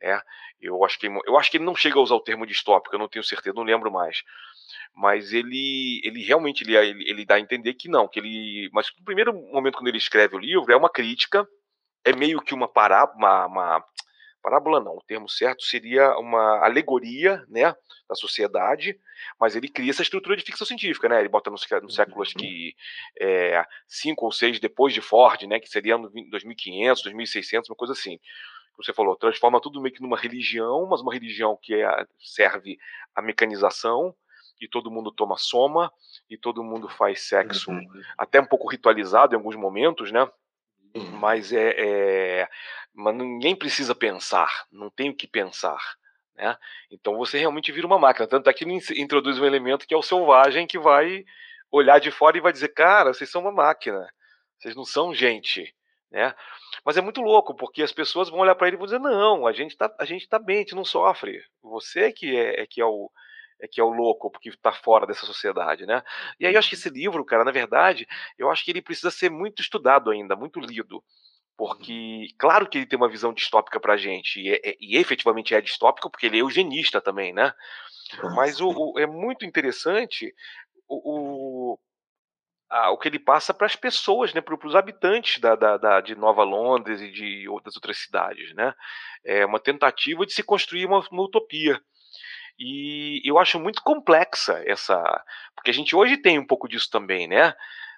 [0.00, 0.20] né?
[0.60, 2.98] Eu acho que eu acho que ele não chega a usar o termo distópico, eu
[2.98, 4.22] não tenho certeza, não lembro mais.
[4.96, 6.76] Mas ele ele realmente ele,
[7.08, 10.34] ele, dá a entender que não, que ele, mas no primeiro momento quando ele escreve
[10.34, 11.46] o livro é uma crítica,
[12.04, 13.84] é meio que uma parábola, uma, uma
[14.46, 17.74] parábola não, o termo certo seria uma alegoria, né,
[18.08, 18.96] da sociedade,
[19.40, 22.34] mas ele cria essa estrutura de ficção científica, né, ele bota no, no século acho
[22.34, 22.72] que
[23.20, 27.92] é, cinco ou seis depois de Ford, né, que seria no 2500, 2600, uma coisa
[27.92, 28.20] assim,
[28.76, 32.78] você falou, transforma tudo meio que numa religião, mas uma religião que é, serve
[33.16, 34.14] a mecanização,
[34.60, 35.92] e todo mundo toma soma,
[36.28, 37.86] e todo mundo faz sexo uhum.
[38.16, 40.28] até um pouco ritualizado em alguns momentos, né?
[40.94, 41.10] Uhum.
[41.18, 42.48] Mas é, é,
[42.94, 45.78] mas ninguém precisa pensar, não tem o que pensar.
[46.34, 46.56] Né?
[46.90, 48.26] Então você realmente vira uma máquina.
[48.26, 51.24] Tanto é que ele introduz um elemento que é o selvagem que vai
[51.70, 54.08] olhar de fora e vai dizer: Cara, vocês são uma máquina,
[54.58, 55.74] vocês não são gente.
[56.10, 56.34] Né?
[56.84, 59.46] Mas é muito louco, porque as pessoas vão olhar para ele e vão dizer: Não,
[59.46, 61.42] a gente está a gente tá bem, a gente não sofre.
[61.62, 63.10] Você que é, é que é o,
[63.60, 66.02] é que é o louco, porque está fora dessa sociedade, né?
[66.38, 68.06] E aí eu acho que esse livro, cara, na verdade,
[68.38, 71.02] eu acho que ele precisa ser muito estudado ainda, muito lido.
[71.56, 75.60] Porque, claro que ele tem uma visão distópica pra gente, e, é, e efetivamente é
[75.60, 77.52] distópico, porque ele é eugenista também, né?
[78.34, 80.34] Mas o, o é muito interessante
[80.86, 81.78] o, o,
[82.92, 86.14] o que ele passa para as pessoas, né, para os habitantes da, da, da, de
[86.14, 88.74] Nova Londres e de outras outras cidades, né?
[89.24, 91.80] É uma tentativa de se construir uma, uma utopia.
[92.58, 97.26] E eu acho muito complexa essa, porque a gente hoje tem um pouco disso também,
[97.26, 97.54] né?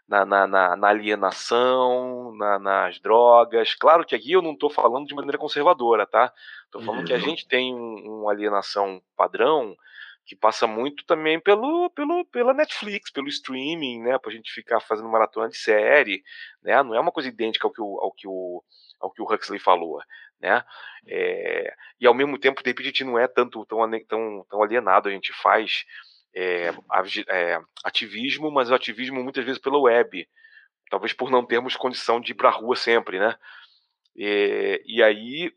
[0.09, 3.75] na, na, na, na alienação, na, nas drogas.
[3.75, 6.33] Claro que aqui eu não estou falando de maneira conservadora, tá?
[6.65, 7.07] Estou falando uhum.
[7.07, 7.23] que a uhum.
[7.23, 9.77] gente tem um, uma alienação padrão
[10.25, 14.19] que passa muito também pelo, pelo, pela Netflix, pelo streaming, né?
[14.19, 16.23] Pra gente ficar fazendo maratona de série,
[16.63, 16.83] né?
[16.83, 18.63] Não é uma coisa idêntica ao que o, ao que o,
[19.01, 20.01] ao que o Huxley falou,
[20.41, 20.65] né?
[21.07, 24.63] É, e ao mesmo tempo, de repente, a gente não é tanto tão, tão, tão
[24.63, 25.85] alienado, a gente faz
[26.35, 26.71] é,
[27.29, 30.29] é, ativismo, mas ativismo muitas vezes pela web,
[30.91, 33.37] talvez por não termos condição de ir para a rua sempre, né?
[34.17, 35.53] E, e, aí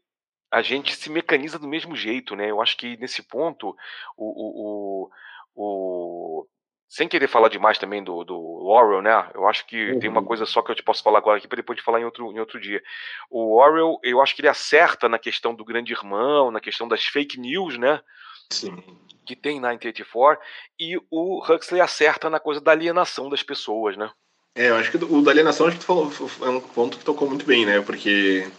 [0.51, 2.51] a gente se mecaniza do mesmo jeito, né?
[2.51, 3.75] Eu acho que nesse ponto
[4.17, 5.11] o, o,
[5.55, 6.47] o, o
[6.91, 9.29] sem querer falar demais também do, do Orwell, né?
[9.33, 9.99] Eu acho que uhum.
[10.01, 10.25] tem uma uhum.
[10.25, 12.29] coisa só que eu te posso falar agora aqui para depois de falar em outro,
[12.33, 12.83] em outro dia.
[13.29, 17.05] O Orwell, eu acho que ele acerta na questão do grande irmão, na questão das
[17.05, 18.01] fake news, né?
[18.49, 18.83] Sim.
[19.25, 20.43] Que tem na 1984,
[20.77, 24.11] e o Huxley acerta na coisa da alienação das pessoas, né?
[24.53, 27.05] É, eu acho que o da alienação acho que tu falou, é um ponto que
[27.05, 27.79] tocou muito bem, né?
[27.79, 28.51] Porque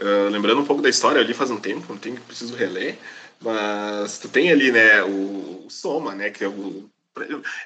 [0.00, 2.98] uh, lembrando um pouco da história, eu li faz um tempo, não tem preciso reler,
[3.40, 6.90] mas tu tem ali, né, o, o Soma, né, que é o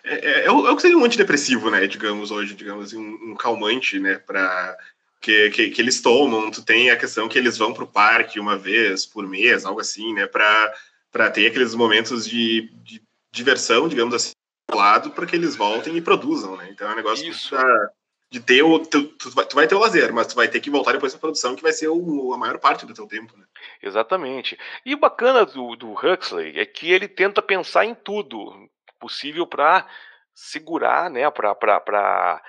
[0.05, 3.35] é, é, é, o, que seria um antidepressivo, né, digamos hoje, digamos assim, um, um
[3.35, 4.77] calmante, né, para
[5.21, 6.51] que, que, que, eles tomam.
[6.51, 9.81] Tu tem a questão que eles vão para o parque uma vez por mês, algo
[9.81, 10.75] assim, né, para
[11.11, 14.33] para ter aqueles momentos de, de, diversão, digamos assim,
[14.71, 16.69] lado, para que eles voltem e produzam, né?
[16.71, 17.49] Então é um negócio Isso.
[17.49, 17.91] Pra,
[18.31, 18.79] de ter o.
[18.79, 21.13] Tu, tu, vai, tu, vai ter o lazer, mas tu vai ter que voltar depois
[21.13, 23.45] da produção, que vai ser o, a maior parte do teu tempo, né?
[23.83, 24.59] Exatamente.
[24.85, 29.87] E o bacana do, do Huxley é que ele tenta pensar em tudo possível para
[30.35, 31.29] segurar, né?
[31.31, 32.43] Para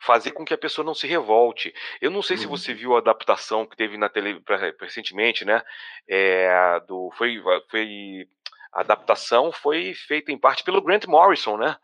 [0.00, 1.74] fazer com que a pessoa não se revolte.
[2.00, 2.42] Eu não sei uhum.
[2.42, 4.42] se você viu a adaptação que teve na tele
[4.80, 5.62] recentemente, né?
[6.08, 8.28] É, do foi foi
[8.72, 11.76] a adaptação foi feita em parte pelo Grant Morrison, né?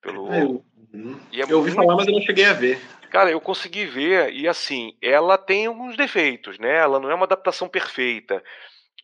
[0.00, 1.20] Pelo é, uhum.
[1.32, 1.74] é eu ouvi muito...
[1.74, 2.80] falar, mas eu não cheguei a ver.
[3.10, 6.76] Cara, eu consegui ver e assim, ela tem alguns defeitos, né?
[6.76, 8.42] Ela não é uma adaptação perfeita,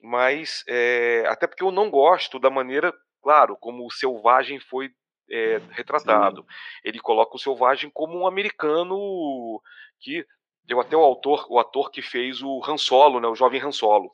[0.03, 2.93] mas é, até porque eu não gosto da maneira,
[3.29, 4.91] claro, como o Selvagem foi
[5.31, 6.41] é, retratado.
[6.41, 6.47] Sim.
[6.83, 9.61] Ele coloca o Selvagem como um americano
[10.01, 10.25] que
[10.65, 13.71] deu até o autor, o ator que fez o Han Solo, né, o jovem Han
[13.71, 14.11] Solo.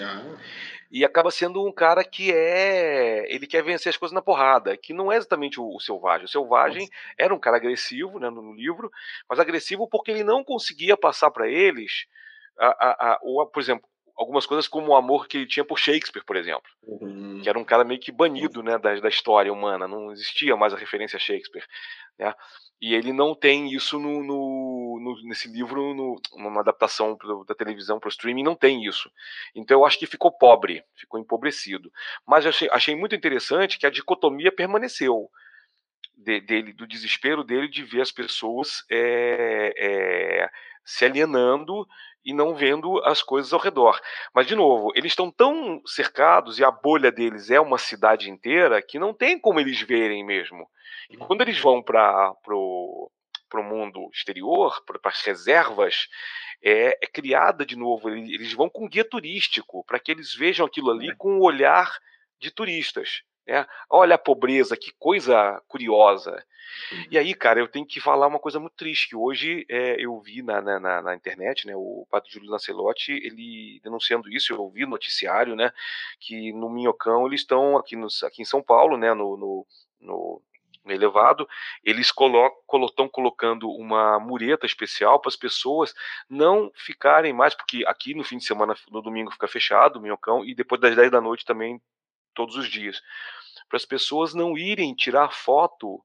[0.00, 0.38] Ah.
[0.92, 3.26] E acaba sendo um cara que é.
[3.34, 6.26] Ele quer vencer as coisas na porrada, que não é exatamente o, o Selvagem.
[6.26, 7.14] O Selvagem Nossa.
[7.18, 8.92] era um cara agressivo né, no, no, livro,
[9.28, 12.06] mas agressivo porque ele não conseguia passar para eles,
[12.56, 13.88] a, a, a, o, por exemplo,
[14.22, 16.70] algumas coisas como o amor que ele tinha por Shakespeare, por exemplo.
[16.82, 17.40] Uhum.
[17.42, 20.72] Que era um cara meio que banido né, da, da história humana, não existia mais
[20.72, 21.64] a referência a Shakespeare.
[22.18, 22.34] Né?
[22.80, 28.00] E ele não tem isso no, no, no, nesse livro, no, numa adaptação da televisão
[28.00, 29.08] para o streaming, não tem isso.
[29.54, 31.92] Então eu acho que ficou pobre, ficou empobrecido.
[32.26, 35.30] Mas achei, achei muito interessante que a dicotomia permaneceu.
[36.14, 40.50] De, dele, do desespero dele de ver as pessoas é, é,
[40.84, 41.86] se alienando
[42.24, 44.00] e não vendo as coisas ao redor.
[44.34, 48.80] Mas, de novo, eles estão tão cercados e a bolha deles é uma cidade inteira
[48.80, 50.68] que não tem como eles verem mesmo.
[51.10, 53.10] E quando eles vão para o
[53.56, 56.08] mundo exterior, para as reservas,
[56.62, 58.08] é, é, criada de novo.
[58.08, 61.14] Eles vão com guia turístico para que eles vejam aquilo ali é.
[61.16, 61.98] com o olhar
[62.38, 63.22] de turistas.
[63.46, 66.44] É, olha a pobreza, que coisa curiosa.
[67.10, 70.18] E aí, cara, eu tenho que falar uma coisa muito triste, que hoje é, eu
[70.20, 74.82] vi na, na, na, internet, né, o padre Júlio Lancelotti, ele denunciando isso, eu ouvi
[74.82, 75.72] no noticiário, né,
[76.20, 79.66] que no Minhocão eles estão aqui, no, aqui em São Paulo, né, no, no,
[80.00, 80.42] no
[80.84, 81.48] no elevado,
[81.84, 85.94] eles estão colocando uma mureta especial para as pessoas
[86.28, 90.44] não ficarem mais, porque aqui no fim de semana, no domingo fica fechado o minhocão,
[90.44, 91.80] e depois das 10 da noite também
[92.34, 93.00] todos os dias,
[93.68, 96.02] para as pessoas não irem tirar foto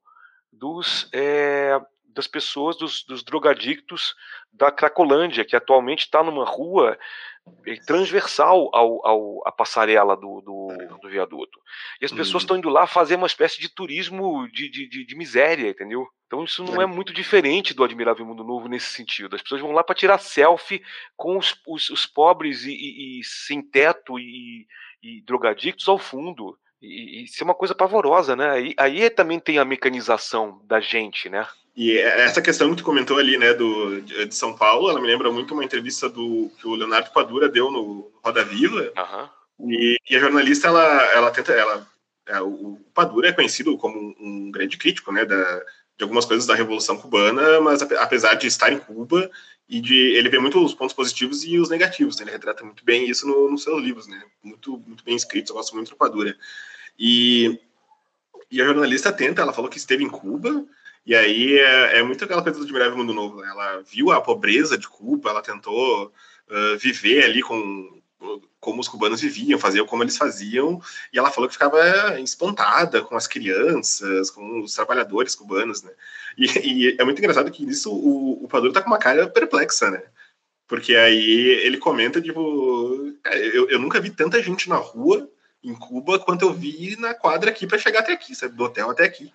[0.51, 4.15] dos, é, das pessoas, dos, dos drogadictos
[4.51, 6.97] da Cracolândia, que atualmente está numa rua
[7.65, 11.59] é, transversal ao, ao, à passarela do, do, do viaduto.
[12.01, 12.59] E as pessoas estão uhum.
[12.59, 16.07] indo lá fazer uma espécie de turismo de, de, de, de miséria, entendeu?
[16.25, 19.35] Então isso não é muito diferente do Admirável Mundo Novo nesse sentido.
[19.35, 20.83] As pessoas vão lá para tirar selfie
[21.15, 24.67] com os, os, os pobres e, e, e, sem teto e,
[25.01, 26.57] e drogadictos ao fundo.
[26.81, 28.49] E, isso é uma coisa pavorosa, né?
[28.51, 31.47] Aí, aí também tem a mecanização da gente, né?
[31.75, 35.31] E essa questão que tu comentou ali, né, do, de São Paulo, ela me lembra
[35.31, 38.91] muito uma entrevista do que o Leonardo Padura deu no Roda Viva.
[38.97, 39.71] Uhum.
[39.71, 41.87] E, e, a jornalista, ela, ela tenta, ela,
[42.27, 45.59] é, o Padura é conhecido como um, um grande crítico, né, da,
[45.97, 49.29] de algumas coisas da Revolução Cubana, mas apesar de estar em Cuba
[49.69, 52.23] e de ele vê muito os pontos positivos e os negativos, né?
[52.23, 54.23] ele retrata muito bem isso no, nos seus livros, né?
[54.41, 56.37] Muito, muito bem escritos, eu gosto muito do Padura.
[56.97, 57.59] E,
[58.49, 60.65] e a jornalista tenta, ela falou que esteve em Cuba,
[61.05, 63.41] e aí é, é muito aquela coisa do Admirável Mundo Novo.
[63.41, 63.47] Né?
[63.49, 67.96] Ela viu a pobreza de Cuba, ela tentou uh, viver ali com
[68.59, 70.81] como os cubanos viviam, faziam como eles faziam,
[71.13, 75.91] e ela falou que ficava espantada com as crianças, com os trabalhadores cubanos, né?
[76.37, 79.91] E, e é muito engraçado que nisso o, o Paduro tá com uma cara perplexa,
[79.91, 80.03] né?
[80.67, 83.13] Porque aí ele comenta, tipo,
[83.53, 85.29] eu, eu nunca vi tanta gente na rua
[85.63, 88.55] em Cuba quanto eu vi na quadra aqui para chegar até aqui, sabe?
[88.55, 89.31] Do hotel até aqui.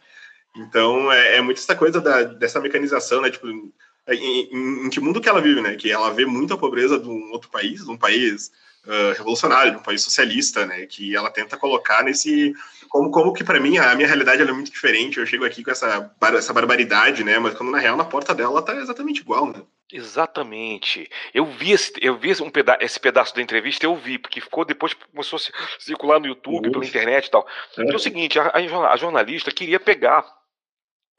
[0.55, 3.31] Então é, é muito essa coisa da, dessa mecanização, né?
[3.31, 3.73] Tipo, em,
[4.09, 5.75] em, em, que mundo que ela vive, né?
[5.77, 8.53] Que ela vê muita pobreza de um outro país, de um país
[8.87, 10.87] uh, revolucionário, de um país socialista, né?
[10.87, 12.55] Que ela tenta colocar nesse
[12.89, 15.19] como, como que para mim a minha realidade é muito diferente.
[15.19, 17.39] Eu chego aqui com essa, essa barbaridade, né?
[17.39, 19.63] Mas quando na real na porta dela ela tá exatamente igual, né?
[19.93, 21.09] Exatamente.
[21.35, 24.65] Eu vi esse, eu vi um peda esse pedaço da entrevista, eu vi, porque ficou
[24.65, 27.47] depois começou a circular no YouTube, pela internet e tal.
[27.77, 27.83] É.
[27.83, 30.25] Então é o seguinte, a, a, jornalista queria pegar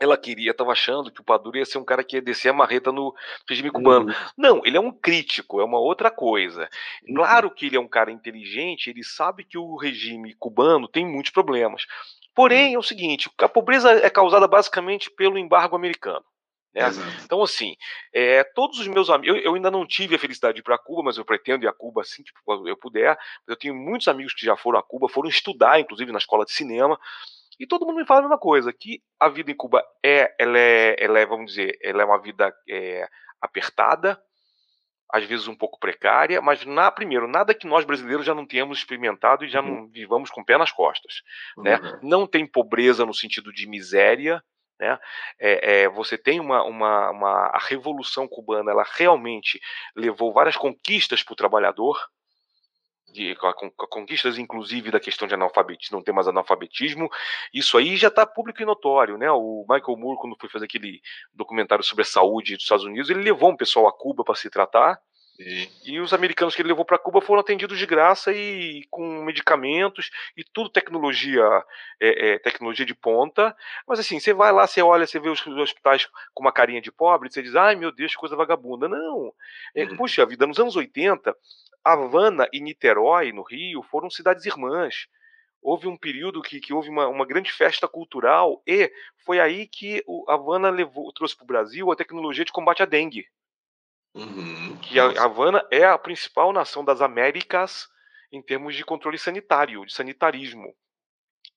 [0.03, 2.53] ela queria, estava achando que o Padura ia ser um cara que ia descer a
[2.53, 3.13] marreta no
[3.47, 4.07] regime cubano.
[4.07, 4.13] Uhum.
[4.37, 6.69] Não, ele é um crítico, é uma outra coisa.
[7.07, 7.15] Uhum.
[7.15, 11.31] Claro que ele é um cara inteligente, ele sabe que o regime cubano tem muitos
[11.31, 11.85] problemas.
[12.35, 12.75] Porém, uhum.
[12.75, 16.25] é o seguinte: a pobreza é causada basicamente pelo embargo americano.
[16.73, 16.81] Né?
[17.23, 17.75] Então, assim,
[18.11, 19.37] é, todos os meus amigos.
[19.37, 21.67] Eu, eu, ainda não tive a felicidade de ir para Cuba, mas eu pretendo ir
[21.67, 22.31] a Cuba assim que
[22.67, 23.17] eu puder.
[23.47, 26.51] Eu tenho muitos amigos que já foram a Cuba, foram estudar, inclusive, na escola de
[26.51, 26.99] cinema.
[27.59, 30.57] E todo mundo me fala a mesma coisa, que a vida em Cuba é, ela
[30.57, 33.07] é, ela é vamos dizer, ela é uma vida é,
[33.41, 34.19] apertada,
[35.13, 38.79] às vezes um pouco precária, mas na primeiro nada que nós brasileiros já não tenhamos
[38.79, 39.87] experimentado e já não uhum.
[39.87, 41.21] vivamos com o pé nas costas,
[41.57, 41.77] né?
[41.77, 41.99] uhum.
[42.01, 44.43] Não tem pobreza no sentido de miséria,
[44.79, 44.99] né?
[45.39, 49.61] É, é, você tem uma, uma, uma a revolução cubana, ela realmente
[49.95, 51.95] levou várias conquistas para o trabalhador,
[53.13, 57.10] de, com, conquistas, inclusive, da questão de analfabetismo, não ter mais analfabetismo,
[57.54, 59.32] isso aí já está público e notório, né?
[59.32, 60.99] O Michael Moore, quando foi fazer aquele
[61.34, 64.49] documentário sobre a saúde dos Estados Unidos, ele levou um pessoal a Cuba para se
[64.49, 64.99] tratar,
[65.39, 65.69] e...
[65.85, 65.99] e...
[65.99, 70.43] os americanos que ele levou para Cuba foram atendidos de graça e com medicamentos e
[70.43, 71.43] tudo tecnologia
[71.99, 73.55] é, é, tecnologia de ponta.
[73.88, 76.91] Mas assim, você vai lá, você olha, você vê os hospitais com uma carinha de
[76.91, 78.88] pobre, você diz, ai meu Deus, que coisa vagabunda.
[78.88, 79.34] Não.
[79.75, 79.97] É, uhum.
[79.97, 81.36] Puxa vida, nos anos 80,
[81.84, 85.07] Havana e Niterói, no Rio, foram cidades irmãs.
[85.61, 88.91] Houve um período que, que houve uma, uma grande festa cultural e
[89.25, 92.86] foi aí que o Havana levou, trouxe para o Brasil a tecnologia de combate à
[92.86, 93.25] dengue.
[94.16, 97.88] Uhum, que a Havana é a principal nação das Américas
[98.32, 100.74] em termos de controle sanitário, de sanitarismo.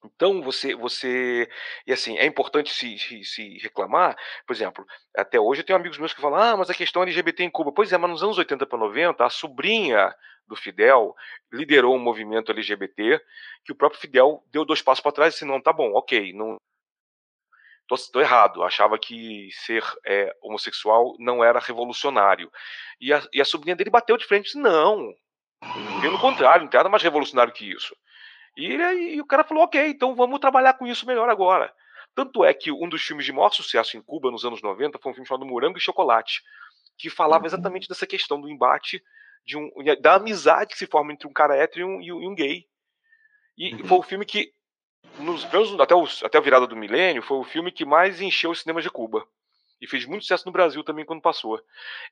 [0.05, 1.49] Então você, você
[1.87, 4.87] e assim é importante se, se, se, reclamar, por exemplo,
[5.17, 7.73] até hoje eu tenho amigos meus que falam, ah, mas a questão LGBT em Cuba,
[7.73, 10.15] pois é, mas nos anos 80 para 90 a sobrinha
[10.47, 11.15] do Fidel
[11.53, 13.21] liderou um movimento LGBT
[13.65, 16.33] que o próprio Fidel deu dois passos para trás e disse, não, tá bom, ok,
[16.33, 16.57] não
[17.89, 22.51] tô, tô errado, achava que ser é, homossexual não era revolucionário
[23.01, 25.14] e a, e a sobrinha dele bateu de frente, disse, não,
[26.01, 27.95] pelo contrário, não tem nada mais revolucionário que isso.
[28.57, 28.74] E,
[29.14, 31.72] e o cara falou: ok, então vamos trabalhar com isso melhor agora.
[32.14, 35.12] Tanto é que um dos filmes de maior sucesso em Cuba nos anos 90 foi
[35.12, 36.43] um filme chamado Morango e Chocolate,
[36.97, 37.47] que falava uhum.
[37.47, 39.03] exatamente dessa questão do embate,
[39.55, 39.70] um,
[40.01, 42.66] da amizade que se forma entre um cara hétero e um, e um gay.
[43.59, 43.84] E uhum.
[43.84, 44.51] foi o filme que,
[45.19, 45.45] nos,
[45.81, 48.85] até, os, até a virada do milênio, foi o filme que mais encheu os cinemas
[48.85, 49.27] de Cuba
[49.81, 51.61] e fez muito sucesso no Brasil também quando passou.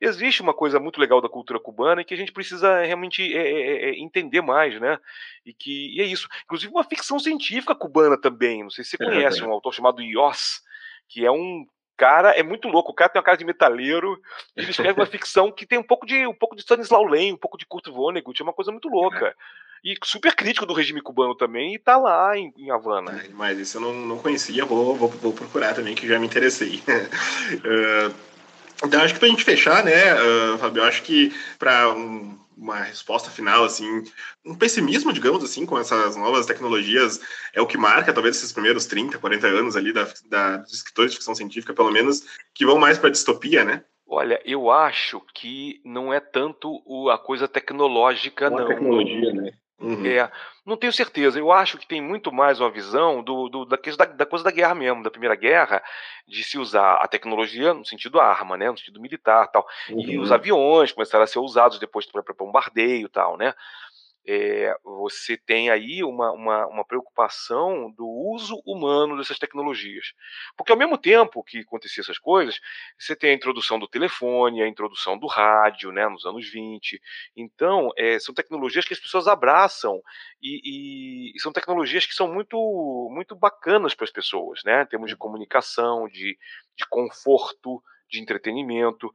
[0.00, 3.40] Existe uma coisa muito legal da cultura cubana e que a gente precisa realmente é,
[3.40, 4.98] é, é, entender mais, né?
[5.44, 6.28] E que e é isso.
[6.44, 8.62] Inclusive uma ficção científica cubana também.
[8.62, 10.60] Não sei se você conhece um autor chamado Ios,
[11.08, 11.66] que é um
[11.96, 12.92] cara é muito louco.
[12.92, 14.20] O cara tem uma cara de metaleiro
[14.56, 17.32] e ele escreve uma ficção que tem um pouco de um pouco de Stanislaw Lem,
[17.32, 19.34] um pouco de Kurt Vonnegut, é uma coisa muito louca
[19.84, 23.22] e super crítico do regime cubano também, e tá lá em, em Havana.
[23.34, 26.82] mas isso eu não, não conhecia, vou, vou, vou procurar também, que já me interessei.
[26.88, 28.14] uh,
[28.82, 33.30] então, acho que pra gente fechar, né, uh, Fabio, acho que para um, uma resposta
[33.30, 34.04] final, assim,
[34.44, 37.20] um pessimismo, digamos assim, com essas novas tecnologias
[37.52, 41.12] é o que marca, talvez, esses primeiros 30, 40 anos ali da, da dos escritores
[41.12, 42.24] de ficção científica, pelo menos,
[42.54, 43.84] que vão mais para distopia, né?
[44.06, 48.68] Olha, eu acho que não é tanto o, a coisa tecnológica, Uma não.
[48.68, 49.52] tecnologia, né?
[49.78, 50.06] Uhum.
[50.06, 50.30] É,
[50.64, 51.38] não tenho certeza.
[51.38, 54.50] Eu acho que tem muito mais uma visão do, do da, da, da, coisa da
[54.50, 55.82] guerra mesmo, da Primeira Guerra,
[56.26, 59.66] de se usar a tecnologia no sentido arma, né, no sentido militar, tal.
[59.90, 60.00] Uhum.
[60.00, 63.52] E os aviões começaram a ser usados depois para bombardeio, tal, né?
[64.26, 70.12] É, você tem aí uma, uma, uma, preocupação do uso humano dessas tecnologias.
[70.56, 72.58] Porque ao mesmo tempo que acontecia essas coisas,
[72.98, 77.00] você tem a introdução do telefone, a introdução do rádio, né, nos anos 20.
[77.36, 80.02] Então, é, são tecnologias que as pessoas abraçam
[80.40, 82.56] e, e, e, são tecnologias que são muito,
[83.12, 86.38] muito bacanas para as pessoas, né, em termos de comunicação, de,
[86.76, 89.12] de conforto, de entretenimento.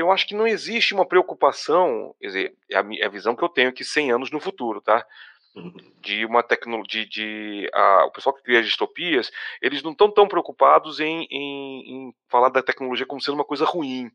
[0.00, 3.48] Eu acho que não existe uma preocupação, quer dizer, é a, é visão que eu
[3.48, 5.06] tenho aqui 100 anos no futuro, tá?
[5.54, 5.74] Uhum.
[6.00, 10.28] De uma tecnologia, de, de a, o pessoal que cria distopias, eles não estão tão
[10.28, 14.10] preocupados em, em, em, falar da tecnologia como sendo uma coisa ruim,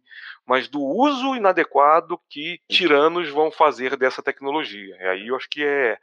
[0.46, 4.96] mas do uso inadequado que tiranos vão fazer dessa tecnologia.
[5.00, 5.98] E aí eu acho que é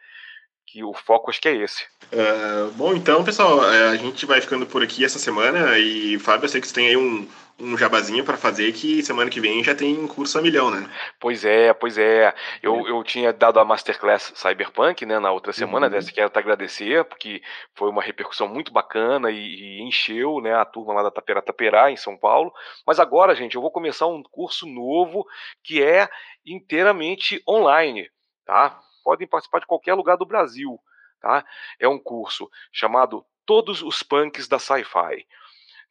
[0.66, 1.85] que o foco acho que é esse.
[2.12, 6.45] Uh, bom, então, pessoal, é, a gente vai ficando por aqui essa semana e Fábio,
[6.45, 7.28] eu sei que você tem aí um
[7.63, 10.91] um jabazinho para fazer que semana que vem já tem curso a milhão, né?
[11.21, 12.35] Pois é, pois é.
[12.61, 12.91] Eu, é.
[12.91, 15.93] eu tinha dado a Masterclass Cyberpunk, né, na outra semana, uhum.
[15.93, 17.41] dessa quero te agradecer, porque
[17.75, 21.89] foi uma repercussão muito bacana e, e encheu, né, a turma lá da Tapera Taperá,
[21.89, 22.53] em São Paulo.
[22.85, 25.25] Mas agora, gente, eu vou começar um curso novo
[25.63, 26.09] que é
[26.45, 28.11] inteiramente online,
[28.45, 28.81] tá?
[29.05, 30.81] Podem participar de qualquer lugar do Brasil,
[31.21, 31.45] tá?
[31.79, 35.25] É um curso chamado Todos os Punks da Sci-Fi.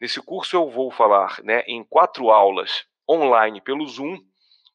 [0.01, 4.17] Nesse curso eu vou falar né, em quatro aulas online pelo Zoom.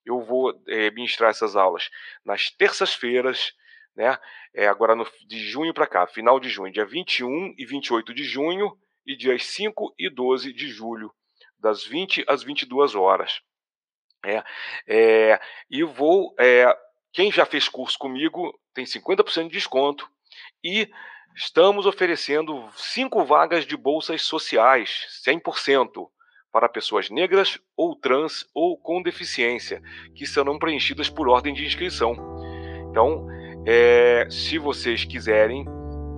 [0.05, 1.91] Eu vou é, ministrar essas aulas
[2.25, 3.53] nas terças-feiras,
[3.97, 4.17] né,
[4.55, 8.23] é, agora no, de junho para cá, final de junho, dia 21 e 28 de
[8.23, 11.13] junho e dias 5 e 12 de julho,
[11.59, 13.41] das 20 às 22 horas.
[14.25, 14.45] É,
[14.87, 16.35] é, e vou.
[16.39, 16.67] É,
[17.13, 20.09] quem já fez curso comigo tem 50% de desconto
[20.63, 20.89] e
[21.37, 26.09] Estamos oferecendo cinco vagas de bolsas sociais, 100%,
[26.51, 29.83] para pessoas negras ou trans ou com deficiência,
[30.15, 32.17] que serão preenchidas por ordem de inscrição.
[32.91, 33.27] Então,
[33.67, 35.67] é, se vocês quiserem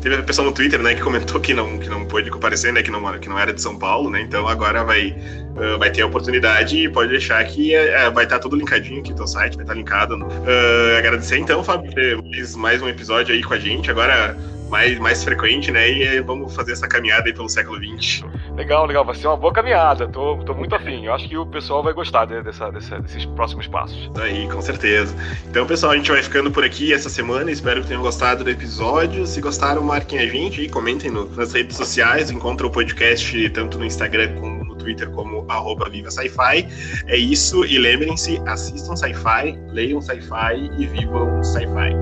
[0.01, 2.82] Teve a pessoa no Twitter, né, que comentou que não, que não pôde comparecer, né,
[2.82, 6.03] que não, que não era de São Paulo, né, então agora vai, uh, vai ter
[6.03, 9.57] a oportunidade e pode deixar que uh, vai estar tudo linkadinho aqui no teu site,
[9.57, 10.16] vai estar linkado.
[10.16, 11.93] Uh, agradecer então, Fábio,
[12.24, 14.37] mais, mais um episódio aí com a gente, agora
[14.69, 15.91] mais, mais frequente, né?
[15.91, 18.25] E vamos fazer essa caminhada aí pelo século XX.
[18.55, 19.05] Legal, legal.
[19.05, 20.09] Vai ser uma boa caminhada.
[20.09, 21.05] Tô, tô muito afim.
[21.07, 24.11] Eu acho que o pessoal vai gostar né, dessa, dessa, desses próximos passos.
[24.21, 25.14] Aí, com certeza.
[25.49, 27.51] Então, pessoal, a gente vai ficando por aqui essa semana.
[27.51, 29.27] Espero que tenham gostado do episódio.
[29.27, 32.31] Se gostaram, marquem a gente e comentem no, nas redes sociais.
[32.31, 36.69] Encontra o podcast tanto no Instagram como no Twitter como arroba Viva Sci-Fi.
[37.07, 37.64] É isso.
[37.64, 41.95] E lembrem-se, assistam Sci-Fi, leiam Sci-Fi e vivam Sci-Fi.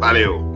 [0.00, 0.47] Valeu!